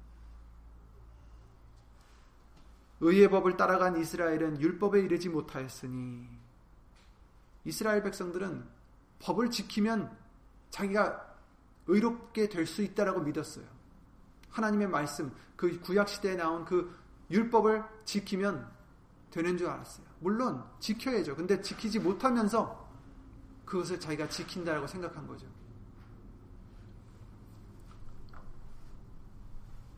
의의 3.00 3.28
법을 3.28 3.56
따라간 3.56 3.96
이스라엘은 4.00 4.60
율법에 4.60 5.00
이르지 5.00 5.28
못하였으니 5.28 6.28
이스라엘 7.64 8.02
백성들은 8.02 8.64
법을 9.20 9.50
지키면 9.50 10.16
자기가 10.70 11.34
의롭게 11.86 12.48
될 12.48 12.66
수 12.66 12.82
있다라고 12.82 13.20
믿었어요. 13.20 13.64
하나님의 14.50 14.88
말씀, 14.88 15.32
그 15.56 15.80
구약 15.80 16.08
시대에 16.08 16.36
나온 16.36 16.64
그 16.64 16.94
율법을 17.30 17.84
지키면 18.04 18.70
되는 19.30 19.58
줄 19.58 19.66
알았어요. 19.68 20.06
물론 20.20 20.64
지켜야죠. 20.78 21.36
근데 21.36 21.60
지키지 21.60 21.98
못하면서 21.98 22.88
그것을 23.64 23.98
자기가 23.98 24.28
지킨다라고 24.28 24.86
생각한 24.86 25.26
거죠. 25.26 25.46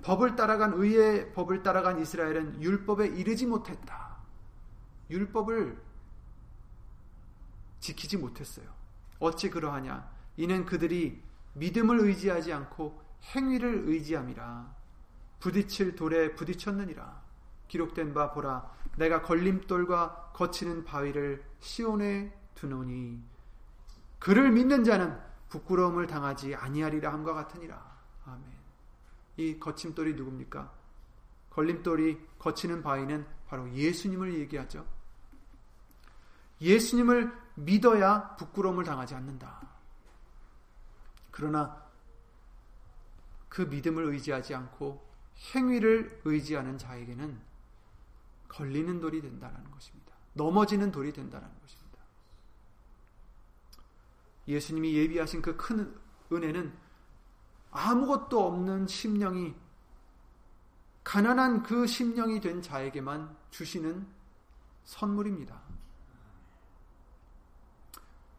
법을 0.07 0.37
따라간 0.37 0.75
의의 0.75 1.33
법을 1.33 1.65
따라간 1.65 1.99
이스라엘은 1.99 2.63
율법에 2.63 3.09
이르지 3.09 3.45
못했다. 3.45 4.19
율법을 5.11 5.83
지키지 7.81 8.17
못했어요. 8.17 8.69
어찌 9.19 9.51
그러하냐? 9.51 10.09
이는 10.37 10.65
그들이 10.65 11.21
믿음을 11.55 11.99
의지하지 11.99 12.53
않고 12.53 13.03
행위를 13.35 13.89
의지함이라. 13.89 14.77
부딪힐 15.41 15.97
돌에 15.97 16.37
부딪혔느니라. 16.37 17.23
기록된 17.67 18.15
바 18.15 18.31
보라. 18.31 18.71
내가 18.97 19.23
걸림돌과 19.23 20.31
거치는 20.35 20.85
바위를 20.85 21.45
시온에 21.59 22.33
두노니 22.55 23.25
그를 24.21 24.53
믿는 24.53 24.85
자는 24.85 25.19
부끄러움을 25.49 26.07
당하지 26.07 26.55
아니하리라 26.55 27.13
함과 27.13 27.35
같으니라. 27.35 27.97
아멘. 28.25 28.56
이 29.37 29.59
거침돌이 29.59 30.15
누굽니까? 30.15 30.73
걸림돌이 31.51 32.21
거치는 32.39 32.83
바위는 32.83 33.27
바로 33.47 33.71
예수님을 33.73 34.35
얘기하죠. 34.41 34.87
예수님을 36.61 37.33
믿어야 37.55 38.37
부끄러움을 38.37 38.85
당하지 38.85 39.15
않는다. 39.15 39.69
그러나 41.31 41.87
그 43.49 43.63
믿음을 43.63 44.05
의지하지 44.05 44.55
않고 44.55 45.07
행위를 45.55 46.21
의지하는 46.25 46.79
자에게는 46.79 47.41
걸리는 48.49 49.01
돌이 49.01 49.21
된다는 49.21 49.71
것입니다. 49.71 50.15
넘어지는 50.33 50.93
돌이 50.93 51.13
된다는 51.13 51.49
것입니다. 51.61 52.01
예수님이 54.49 54.95
예비하신 54.95 55.43
그 55.43 55.57
큰 55.57 55.95
은혜는 56.33 56.73
아무것도 57.71 58.47
없는 58.47 58.87
심령이 58.87 59.55
가난한 61.05 61.63
그 61.63 61.87
심령이 61.87 62.41
된 62.41 62.61
자에게만 62.63 63.37
주시는 63.51 64.07
선물입니다. 64.85 65.61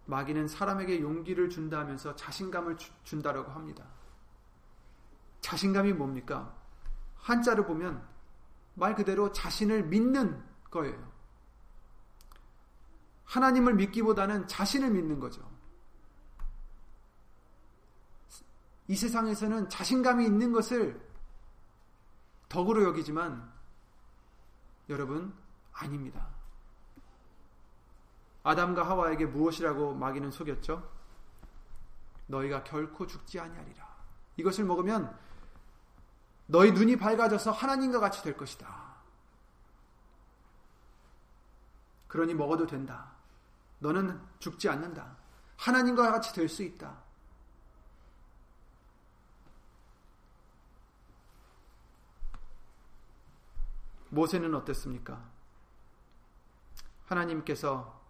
마귀는 0.05 0.47
사람에게 0.47 1.01
용기를 1.01 1.49
준다 1.49 1.79
하면서 1.79 2.15
자신감을 2.15 2.77
주, 2.77 2.91
준다라고 3.03 3.51
합니다. 3.51 3.85
자신감이 5.41 5.93
뭡니까? 5.93 6.53
한자로 7.17 7.65
보면 7.65 8.05
말 8.73 8.95
그대로 8.95 9.31
자신을 9.31 9.83
믿는 9.83 10.43
거예요. 10.69 11.11
하나님을 13.25 13.75
믿기보다는 13.75 14.47
자신을 14.47 14.91
믿는 14.91 15.19
거죠. 15.19 15.46
이 18.87 18.95
세상에서는 18.95 19.69
자신감이 19.69 20.25
있는 20.25 20.51
것을 20.53 20.99
덕으로 22.49 22.83
여기지만 22.83 23.51
여러분 24.89 25.33
아닙니다. 25.73 26.27
아담과 28.43 28.87
하와에게 28.87 29.25
무엇이라고 29.25 29.93
마귀는 29.95 30.31
속였죠? 30.31 30.89
너희가 32.27 32.63
결코 32.63 33.05
죽지 33.05 33.39
아니하리라. 33.39 33.85
이것을 34.37 34.63
먹으면 34.63 35.17
너희 36.45 36.71
눈이 36.71 36.95
밝아져서 36.97 37.51
하나님과 37.51 37.99
같이 37.99 38.23
될 38.23 38.37
것이다. 38.37 38.95
그러니 42.07 42.33
먹어도 42.33 42.65
된다. 42.65 43.11
너는 43.79 44.21
죽지 44.39 44.69
않는다. 44.69 45.17
하나님과 45.57 46.09
같이 46.11 46.33
될 46.33 46.47
수 46.47 46.63
있다. 46.63 47.06
모세는 54.09 54.53
어땠습니까? 54.55 55.23
하나님께서 57.05 58.01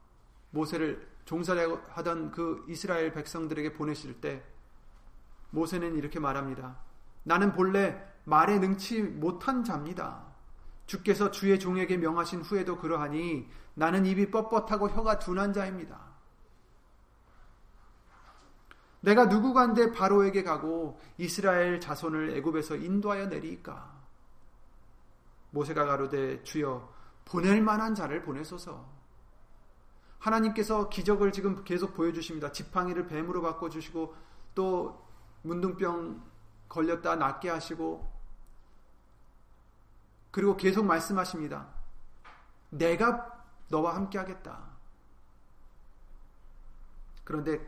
모세를 0.52 1.08
종살하던 1.26 2.32
그 2.32 2.66
이스라엘 2.68 3.12
백성들에게 3.12 3.74
보내실 3.74 4.22
때 4.22 4.43
모세는 5.52 5.95
이렇게 5.95 6.20
말합니다. 6.20 6.78
나는 7.24 7.54
본래 7.54 8.02
말에 8.24 8.60
능치 8.60 9.02
못한 9.02 9.64
자입니다. 9.64 10.26
주께서 10.86 11.32
주의 11.32 11.60
종에게 11.60 11.98
명하신 11.98 12.41
후에도 12.41 12.78
그러하니 12.78 13.50
나는 13.74 14.06
입이 14.06 14.32
뻣뻣하고 14.32 14.89
혀가 14.89 15.20
둔한 15.20 15.54
자입니다. 15.54 16.00
내가 19.02 19.26
누구간데 19.26 19.91
바로에게 19.91 20.43
가고 20.43 21.00
이스라엘 21.18 21.80
자손을 21.80 22.38
애굽에서 22.38 22.78
인도하여 22.78 23.28
내리까 23.28 23.97
모세가 25.58 25.86
가로되 25.86 26.43
주여 26.43 26.93
보낼 27.26 27.62
만한 27.62 27.95
자를 27.95 28.22
보내소서 28.22 28.86
하나님께서 30.20 30.89
기적을 30.89 31.32
지금 31.32 31.64
계속 31.64 31.93
보여주십니다. 31.93 32.51
지팡이를 32.51 33.08
뱀으로 33.08 33.41
바꿔주시고 33.41 34.16
또 34.55 35.05
문둥병 35.43 36.24
걸렸다 36.70 37.16
낫게 37.16 37.49
하시고 37.49 38.12
그리고 40.32 40.55
계속 40.58 40.86
말씀하십니다. 40.86 41.68
내가 42.70 43.45
너와 43.70 43.95
함께 43.95 44.18
하겠다. 44.18 44.60
그런데 47.24 47.60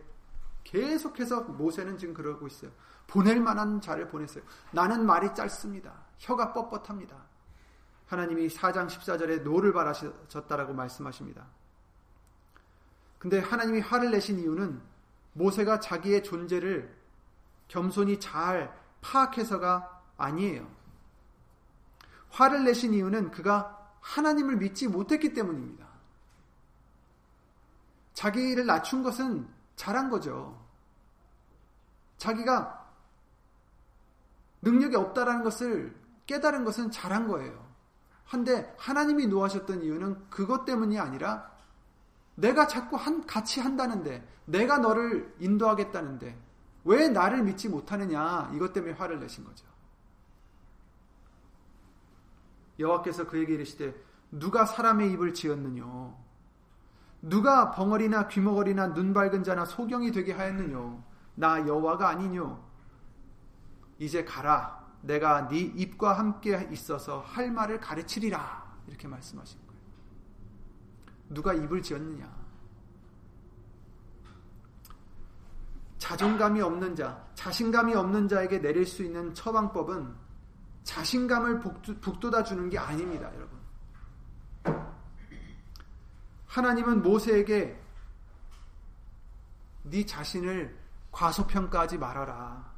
계속해서 0.64 1.42
모세는 1.44 1.98
지금 1.98 2.14
그러고 2.14 2.48
있어요. 2.48 2.72
보낼 3.08 3.40
만한 3.40 3.82
자를 3.82 4.08
보내소서. 4.08 4.44
나는 4.72 5.06
말이 5.06 5.34
짧습니다. 5.34 6.06
혀가 6.20 6.54
뻣뻣합니다. 6.54 7.29
하나님이 8.10 8.48
4장 8.48 8.88
14절에 8.88 9.44
노를 9.44 9.72
발하셨다라고 9.72 10.74
말씀하십니다. 10.74 11.46
근데 13.20 13.38
하나님이 13.40 13.82
화를 13.82 14.10
내신 14.10 14.40
이유는 14.40 14.82
모세가 15.34 15.80
자기의 15.80 16.24
존재를 16.24 16.98
겸손히 17.68 18.20
잘 18.20 18.76
파악해서가 19.02 20.02
아니에요. 20.18 20.68
화를 22.32 22.64
내신 22.64 22.96
이유는 22.96 23.30
그가 23.30 23.78
하나님을 24.02 24.58
믿지 24.58 24.88
못했기 24.88 25.34
때문입니다. 25.36 25.88
자기를 28.16 28.66
낮춘 28.66 29.04
것은 29.04 29.48
잘한 29.76 30.10
거죠. 30.10 30.60
자기가 32.18 32.90
능력이 34.64 34.96
없다라는 34.96 35.44
것을 35.44 35.96
깨달은 36.26 36.66
것은 36.66 36.90
잘한 36.90 37.28
거예요. 37.28 37.69
한데 38.30 38.76
하나님이 38.78 39.26
노하셨던 39.26 39.82
이유는 39.82 40.30
그것 40.30 40.64
때문이 40.64 41.00
아니라 41.00 41.52
내가 42.36 42.68
자꾸 42.68 42.96
한, 42.96 43.26
같이 43.26 43.60
한다는데, 43.60 44.26
내가 44.46 44.78
너를 44.78 45.36
인도하겠다는데, 45.40 46.38
왜 46.86 47.10
나를 47.10 47.42
믿지 47.44 47.68
못하느냐, 47.68 48.52
이것 48.54 48.72
때문에 48.72 48.94
화를 48.94 49.20
내신 49.20 49.44
거죠. 49.44 49.66
여호와께서 52.78 53.26
그에게 53.26 53.56
이르시되, 53.56 53.96
누가 54.32 54.64
사람의 54.64 55.12
입을 55.14 55.34
지었느뇨? 55.34 56.16
누가 57.24 57.72
벙어리나 57.72 58.28
귀머거리나 58.28 58.94
눈 58.94 59.12
밝은 59.12 59.44
자나 59.44 59.66
소경이 59.66 60.12
되게 60.12 60.32
하였느뇨? 60.34 61.04
나 61.34 61.68
여호와가 61.68 62.08
아니뇨? 62.10 62.64
이제 63.98 64.24
가라. 64.24 64.79
내가 65.02 65.48
네 65.48 65.60
입과 65.60 66.14
함께 66.14 66.68
있어서 66.72 67.20
할 67.22 67.52
말을 67.52 67.80
가르치리라. 67.80 68.70
이렇게 68.88 69.08
말씀하신 69.08 69.60
거예요. 69.68 69.82
누가 71.30 71.54
입을 71.54 71.82
지었느냐? 71.82 72.40
자존감이 75.98 76.62
없는 76.62 76.96
자, 76.96 77.24
자신감이 77.36 77.94
없는 77.94 78.28
자에게 78.28 78.60
내릴 78.60 78.86
수 78.86 79.04
있는 79.04 79.34
처방법은 79.34 80.16
자신감을 80.84 81.60
북돋아 81.60 82.44
주는 82.44 82.70
게 82.70 82.80
아닙니다, 82.80 83.32
여러분. 83.36 83.60
하나님은 86.48 87.04
모세에게 87.04 87.80
네 89.84 90.06
자신을 90.06 90.78
과소평가하지 91.12 91.98
말아라. 92.00 92.74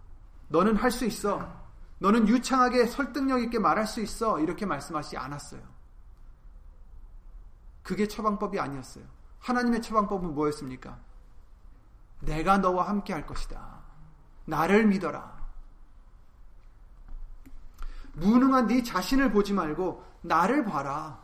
너는 0.50 0.76
할 0.76 0.92
수 0.92 1.06
있어. 1.06 1.61
너는 2.02 2.28
유창하게 2.28 2.88
설득력 2.88 3.44
있게 3.44 3.60
말할 3.60 3.86
수 3.86 4.02
있어. 4.02 4.40
이렇게 4.40 4.66
말씀하시지 4.66 5.18
않았어요. 5.18 5.62
그게 7.84 8.08
처방법이 8.08 8.60
아니었어요. 8.60 9.06
하나님의 9.38 9.84
처방법은 9.84 10.34
뭐였습니까? 10.34 11.00
내가 12.22 12.58
너와 12.58 12.90
함께 12.90 13.14
할 13.14 13.28
것이다. 13.28 13.82
나를 14.46 14.88
믿어라. 14.88 15.40
무능한 18.14 18.66
네 18.66 18.82
자신을 18.82 19.32
보지 19.32 19.54
말고 19.54 20.04
나를 20.22 20.66
봐라. 20.66 21.22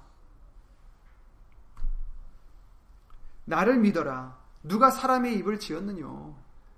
나를 3.45 3.80
믿어라. 3.80 4.38
누가 4.61 4.91
사람의 4.91 5.39
입을 5.39 5.59
지었느뇨? 5.59 6.36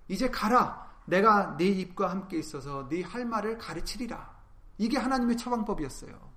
이제 0.08 0.30
가라. 0.30 0.89
내가 1.10 1.58
네 1.58 1.66
입과 1.66 2.10
함께 2.10 2.38
있어서 2.38 2.88
네 2.88 3.02
할 3.02 3.26
말을 3.26 3.58
가르치리라. 3.58 4.38
이게 4.78 4.98
하나님의 4.98 5.38
처방법이었어요. 5.38 6.30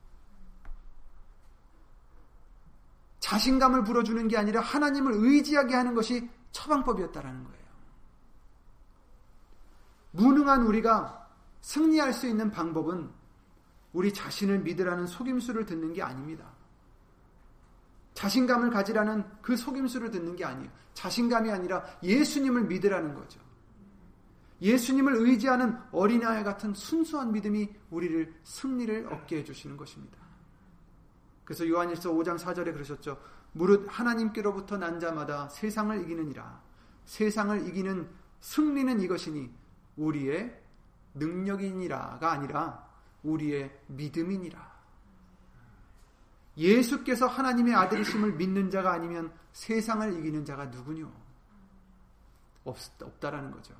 자신감을 3.20 3.84
불어주는 3.84 4.28
게 4.28 4.36
아니라 4.36 4.60
하나님을 4.60 5.12
의지하게 5.14 5.74
하는 5.74 5.94
것이 5.94 6.28
처방법이었다라는 6.50 7.44
거예요. 7.44 7.62
무능한 10.12 10.62
우리가 10.66 11.30
승리할 11.60 12.12
수 12.12 12.26
있는 12.26 12.50
방법은 12.50 13.10
우리 13.92 14.12
자신을 14.12 14.60
믿으라는 14.60 15.06
속임수를 15.06 15.66
듣는 15.66 15.92
게 15.92 16.02
아닙니다. 16.02 16.46
자신감을 18.14 18.70
가지라는 18.70 19.24
그 19.40 19.56
속임수를 19.56 20.10
듣는 20.10 20.36
게 20.36 20.44
아니에요. 20.44 20.70
자신감이 20.94 21.50
아니라 21.50 21.84
예수님을 22.02 22.64
믿으라는 22.64 23.14
거죠. 23.14 23.40
예수님을 24.62 25.16
의지하는 25.16 25.76
어린아이 25.90 26.44
같은 26.44 26.72
순수한 26.72 27.32
믿음이 27.32 27.68
우리를 27.90 28.32
승리를 28.44 29.12
얻게 29.12 29.38
해주시는 29.38 29.76
것입니다. 29.76 30.18
그래서 31.44 31.68
요한일서 31.68 32.12
5장 32.12 32.38
4절에 32.38 32.72
그러셨죠. 32.72 33.20
무릇 33.52 33.86
하나님께로부터 33.88 34.78
난 34.78 35.00
자마다 35.00 35.48
세상을 35.48 36.00
이기느니라. 36.02 36.62
세상을 37.04 37.66
이기는 37.66 38.08
승리는 38.40 39.00
이것이니 39.00 39.52
우리의 39.96 40.62
능력이니라가 41.14 42.30
아니라 42.30 42.88
우리의 43.24 43.76
믿음이니라. 43.88 44.72
예수께서 46.56 47.26
하나님의 47.26 47.74
아들이심을 47.74 48.34
믿는 48.34 48.70
자가 48.70 48.92
아니면 48.92 49.32
세상을 49.52 50.18
이기는 50.18 50.44
자가 50.44 50.66
누구뇨? 50.66 51.10
없, 52.64 52.76
없다라는 53.02 53.50
거죠. 53.50 53.74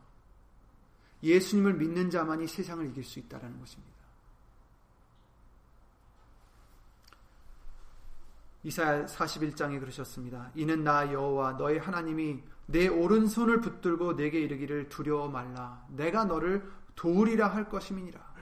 예수님을 1.22 1.74
믿는 1.74 2.10
자만이 2.10 2.46
세상을 2.46 2.84
이길 2.86 3.04
수 3.04 3.18
있다라는 3.18 3.58
것입니다. 3.60 3.92
이사야 8.64 9.06
41장에 9.06 9.80
그러셨습니다. 9.80 10.50
이는 10.54 10.84
나 10.84 11.12
여호와 11.12 11.54
너의 11.54 11.78
하나님이 11.78 12.42
내 12.66 12.86
오른손을 12.86 13.60
붙들고 13.60 14.14
내게 14.14 14.40
이르기를 14.40 14.88
두려워 14.88 15.28
말라. 15.28 15.84
내가 15.90 16.24
너를 16.24 16.70
도우리라 16.94 17.48
할 17.48 17.68
것임이니라. 17.68 18.32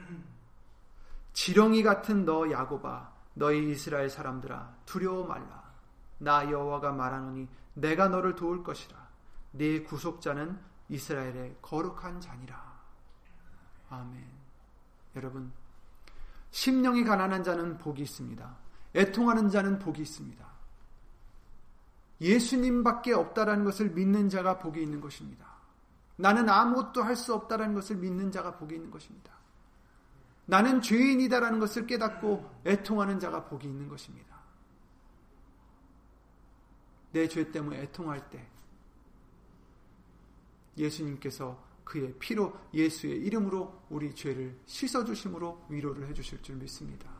지렁이 1.33 1.83
같은 1.83 2.25
너 2.25 2.51
야고바 2.51 3.13
너희 3.35 3.71
이스라엘 3.71 4.11
사람들아 4.11 4.77
두려워 4.85 5.27
말라. 5.27 5.71
나 6.19 6.51
여호와가 6.51 6.93
말하노니 6.93 7.49
내가 7.75 8.09
너를 8.09 8.35
도울 8.35 8.63
것이라. 8.63 9.09
네 9.53 9.83
구속자는 9.83 10.59
이스라엘의 10.91 11.57
거룩한 11.63 12.21
자니라. 12.21 12.70
아멘. 13.91 14.25
여러분 15.17 15.53
심령이 16.51 17.05
가난한 17.05 17.45
자는 17.45 17.79
복이 17.79 18.03
있습니다. 18.03 18.57
애통하는 18.95 19.51
자는 19.51 19.79
복이 19.79 20.03
있습니다. 20.03 20.51
예수님밖에 22.21 23.13
없다라는 23.13 23.65
것을 23.65 23.91
믿는 23.91 24.29
자가 24.29 24.59
복이 24.59 24.83
있는 24.83 25.01
것입니다. 25.01 25.47
나는 26.17 26.49
아무것도 26.49 27.03
할 27.03 27.17
수 27.17 27.35
없다라는 27.35 27.75
것을 27.75 27.97
믿는 27.97 28.31
자가 28.31 28.57
복이 28.57 28.75
있는 28.75 28.91
것입니다. 28.91 29.33
나는 30.47 30.83
죄인이다라는 30.83 31.61
것을 31.61 31.87
깨닫고 31.87 32.63
애통하는 32.67 33.21
자가 33.21 33.45
복이 33.45 33.67
있는 33.67 33.89
것입니다. 33.89 34.39
내 37.13 37.27
죄 37.27 37.51
때문에 37.51 37.81
애통할 37.83 38.29
때 38.31 38.47
예수님께서 40.77 41.70
그의 41.91 42.15
피로 42.21 42.57
예수의 42.73 43.17
이름으로 43.23 43.83
우리 43.91 44.15
죄를 44.15 44.57
씻어 44.65 45.05
주심으로 45.05 45.67
위로를 45.69 46.07
해 46.07 46.15
주실 46.15 46.41
줄 46.41 46.55
믿습니다. 46.55 47.11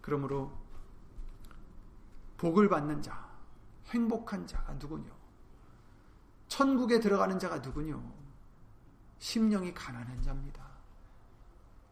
그러므로 0.00 0.52
복을 2.36 2.68
받는 2.68 3.00
자, 3.02 3.32
행복한 3.86 4.44
자가 4.48 4.72
누구뇨? 4.74 5.12
천국에 6.48 6.98
들어가는 6.98 7.38
자가 7.38 7.58
누구뇨? 7.60 8.02
심령이 9.20 9.72
가난한 9.72 10.20
자입니다. 10.20 10.68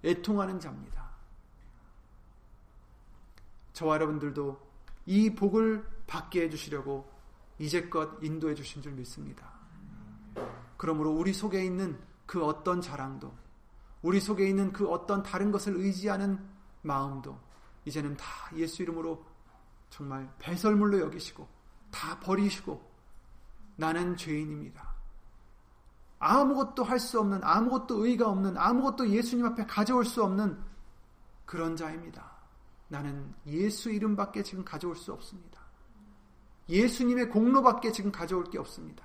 애통하는 0.03 0.59
자입니다. 0.59 1.09
저와 3.75 3.95
여러분들도 3.95 4.61
이 5.07 5.33
복을 5.37 5.89
받게 6.09 6.43
해주시려고 6.43 7.09
이제껏 7.61 8.18
인도해 8.25 8.57
주신 8.57 8.83
줄 8.83 8.91
믿습니다. 8.95 9.62
그러므로 10.76 11.12
우리 11.12 11.33
속에 11.33 11.64
있는 11.64 11.99
그 12.26 12.45
어떤 12.45 12.80
자랑도, 12.80 13.33
우리 14.03 14.20
속에 14.20 14.49
있는 14.49 14.72
그 14.72 14.89
어떤 14.89 15.22
다른 15.22 15.53
것을 15.53 15.76
의지하는 15.76 16.39
마음도 16.83 17.39
이제는 17.85 18.16
다 18.16 18.26
예수 18.57 18.83
이름으로 18.83 19.24
정말 19.91 20.28
배설물로 20.39 21.01
여기시고 21.01 21.47
다 21.91 22.18
버리시고 22.20 22.91
나는 23.76 24.16
죄인입니다. 24.16 24.93
아무것도 26.18 26.85
할 26.85 26.99
수 26.99 27.20
없는 27.20 27.41
아무것도 27.43 28.07
의가 28.07 28.28
없는 28.28 28.57
아무것도 28.57 29.09
예수님 29.09 29.45
앞에 29.47 29.66
가져올 29.66 30.05
수 30.05 30.22
없는 30.22 30.59
그런 31.45 31.76
자입니다. 31.76 32.30
나는 32.89 33.35
예수 33.47 33.91
이름밖에 33.91 34.43
지금 34.43 34.64
가져올 34.64 34.97
수 34.97 35.12
없습니다. 35.12 35.61
예수님의 36.68 37.28
공로밖에 37.28 37.91
지금 37.91 38.12
가져올 38.12 38.45
게 38.45 38.59
없습니다. 38.59 39.05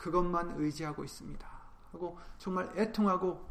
그것만 0.00 0.54
의지하고 0.58 1.04
있습니다. 1.04 1.46
하고 1.92 2.18
정말 2.38 2.72
애통하고 2.74 3.46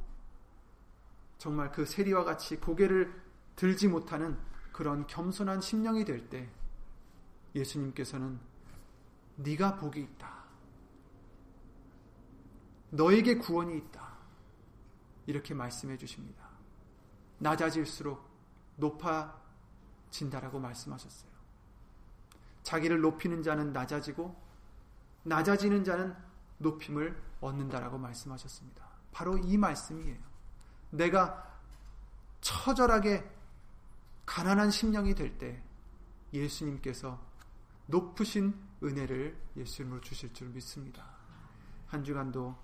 정말 1.38 1.72
그 1.72 1.86
세리와 1.86 2.24
같이 2.24 2.58
고개를 2.58 3.14
들지 3.56 3.88
못하는 3.88 4.36
그런 4.72 5.06
겸손한 5.06 5.62
심령이 5.62 6.06
될 6.06 6.28
때 6.30 6.50
예수님께서는 7.54 8.40
네가 9.36 9.76
복이 9.78 10.02
있다. 10.02 10.44
너에게 12.90 13.38
구원이 13.38 13.78
있다. 13.78 14.10
이렇게 15.28 15.54
말씀해 15.54 15.98
주십니다. 15.98 16.50
낮아질수록 17.38 18.28
높아진다라고 18.78 20.60
말씀하셨어요. 20.60 21.30
자기를 22.64 23.02
높이는 23.02 23.44
자는 23.44 23.72
낮아지고 23.72 24.36
낮아지는 25.24 25.84
자는 25.84 26.29
높임을 26.60 27.22
얻는다라고 27.42 27.98
말씀하셨습니다. 27.98 28.88
바로 29.12 29.38
이 29.38 29.58
말씀이에요. 29.58 30.18
내가 30.92 31.60
처절하게 32.42 33.30
가난한 34.26 34.72
심령이 34.72 35.16
될 35.16 35.38
때 35.38 35.64
예수님께서 36.34 37.20
높으신 37.88 38.54
은혜를 38.84 39.36
예수님으로 39.58 40.02
주실 40.02 40.34
줄 40.34 40.50
믿습니다. 40.50 41.04
한 41.88 42.04
주간도 42.04 42.56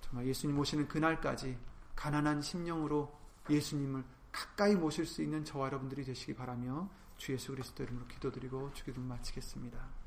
정말 0.00 0.26
예수님 0.26 0.58
오시는 0.58 0.88
그날까지 0.88 1.56
가난한 1.94 2.42
심령으로 2.42 3.16
예수님을 3.48 4.04
가까이 4.32 4.74
모실 4.74 5.06
수 5.06 5.22
있는 5.22 5.44
저와 5.44 5.66
여러분들이 5.66 6.04
되시기 6.04 6.34
바라며 6.34 6.88
주 7.16 7.32
예수 7.32 7.52
그리스도 7.52 7.82
이름으로 7.82 8.06
기도드리고 8.06 8.72
주기도 8.72 9.00
마치겠습니다. 9.00 9.97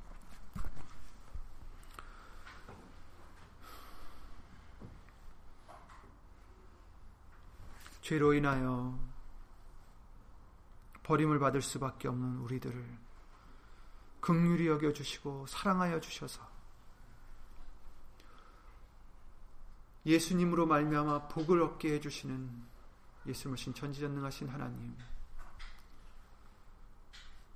죄로 8.02 8.34
인하여 8.34 9.00
버림을 11.04 11.40
받을 11.40 11.62
수밖에 11.62 12.08
없는 12.08 12.38
우리들을 12.40 12.98
극률이 14.20 14.68
여겨 14.68 14.94
주시고 14.94 15.48
사랑하여 15.48 16.00
주셔서 16.00 16.50
예수님으로 20.06 20.66
말미암아 20.66 21.28
복을 21.28 21.62
얻게 21.62 21.94
해 21.94 22.00
주시는 22.00 22.64
예수님신 23.26 23.74
전지전능하신 23.74 24.50
하나님 24.50 24.96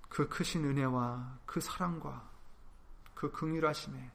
그 0.09 0.29
크신 0.29 0.63
은혜와 0.63 1.39
그 1.45 1.59
사랑과 1.59 2.29
그 3.13 3.31
긍휼하심에 3.31 4.11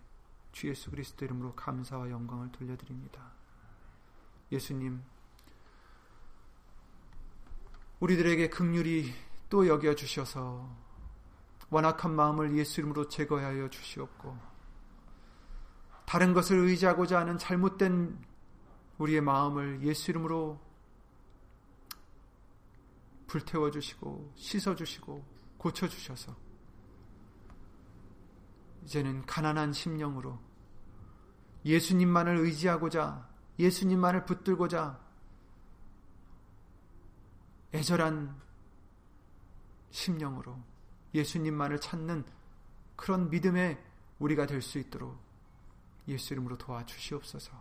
주 0.52 0.68
예수 0.68 0.90
그리스도 0.90 1.24
이름으로 1.24 1.54
감사와 1.54 2.10
영광을 2.10 2.50
돌려드립니다. 2.52 3.32
예수님 4.50 5.02
우리들에게 8.00 8.48
극률이 8.48 9.12
또 9.48 9.66
여겨 9.66 9.94
주셔서 9.94 10.68
완악한 11.70 12.14
마음을 12.14 12.56
예수 12.56 12.80
이름으로 12.80 13.08
제거하여 13.08 13.68
주시옵고 13.68 14.36
다른 16.06 16.32
것을 16.34 16.58
의지하고자 16.58 17.20
하는 17.20 17.38
잘못된 17.38 18.18
우리의 18.98 19.20
마음을 19.20 19.82
예수 19.82 20.10
이름으로 20.10 20.58
불태워 23.26 23.70
주시고 23.70 24.32
씻어 24.34 24.74
주시고 24.74 25.24
고쳐 25.56 25.86
주셔서 25.86 26.34
이제는 28.82 29.24
가난한 29.26 29.72
심령으로 29.72 30.38
예수님만을 31.64 32.38
의지하고자 32.38 33.28
예수님만을 33.58 34.24
붙들고자 34.24 34.98
애절한 37.72 38.40
심령으로 39.90 40.56
예수님만을 41.14 41.80
찾는 41.80 42.24
그런 42.96 43.30
믿음의 43.30 43.82
우리가 44.18 44.46
될 44.46 44.60
수 44.62 44.78
있도록 44.78 45.18
예수 46.08 46.34
이름으로 46.34 46.58
도와주시옵소서. 46.58 47.52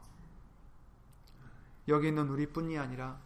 여기 1.88 2.08
있는 2.08 2.30
우리뿐이 2.30 2.78
아니라 2.78 3.20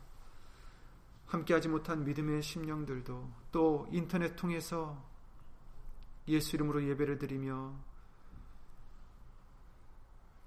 함께하지 1.27 1.69
못한 1.69 2.03
믿음의 2.03 2.41
심령들도 2.43 3.31
또 3.51 3.87
인터넷 3.91 4.35
통해서 4.35 5.03
예수 6.27 6.55
이름으로 6.55 6.87
예배를 6.87 7.17
드리며 7.17 7.73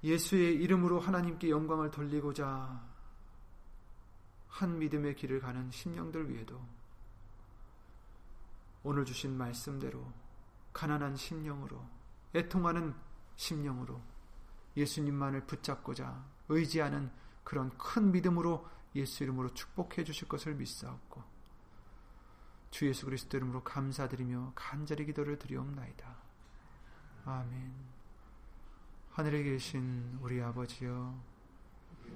예수의 0.03 0.55
이름으로 0.55 1.01
하나님께 1.01 1.51
영광을 1.51 1.91
돌리고자 1.91 2.96
한 4.49 4.79
믿음의 4.79 5.17
길을 5.17 5.41
가는 5.41 5.71
심령들 5.71 6.31
위에도 6.31 6.61
오늘 8.83 9.05
주신 9.05 9.37
말씀대로 9.37 10.13
가난한 10.73 11.17
심령으로 11.17 11.85
애통하는 12.35 12.95
심령으로 13.37 14.01
예수님만을 14.77 15.47
붙잡고자 15.47 16.25
의지하는 16.49 17.11
그런 17.45 17.77
큰 17.79 18.13
믿음으로 18.13 18.69
예수 18.95 19.25
이름으로 19.25 19.53
축복해 19.55 20.05
주실 20.05 20.29
것을 20.29 20.55
믿사옵고 20.55 21.23
주 22.71 22.87
예수 22.87 23.07
그리스도 23.07 23.37
이름으로 23.37 23.63
감사드리며 23.63 24.53
간절히 24.55 25.07
기도를 25.07 25.39
드리옵나이다. 25.39 26.17
아멘. 27.25 27.75
하늘에 29.13 29.43
계신 29.43 30.19
우리 30.21 30.43
아버지여 30.43 31.36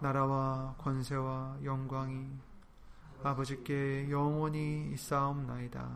나라와 0.00 0.74
권세와 0.78 1.58
영광이 1.64 2.28
아버지께 3.22 4.10
영원히 4.10 4.90
있사옵나이다. 4.92 5.88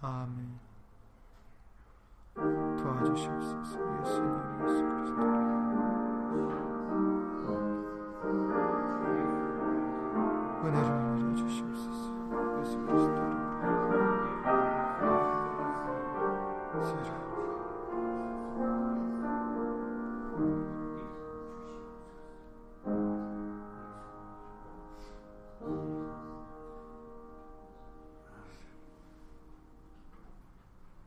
아멘. 0.00 0.58
도와주시옵소서 2.34 4.00
예수님 4.00 4.28
예수 4.62 4.84
그리스도. 4.84 5.22
은혜를 10.64 10.88
내려 11.16 11.34
주시옵소서 11.34 12.60
예수 12.60 12.78
그리스도. 12.78 13.27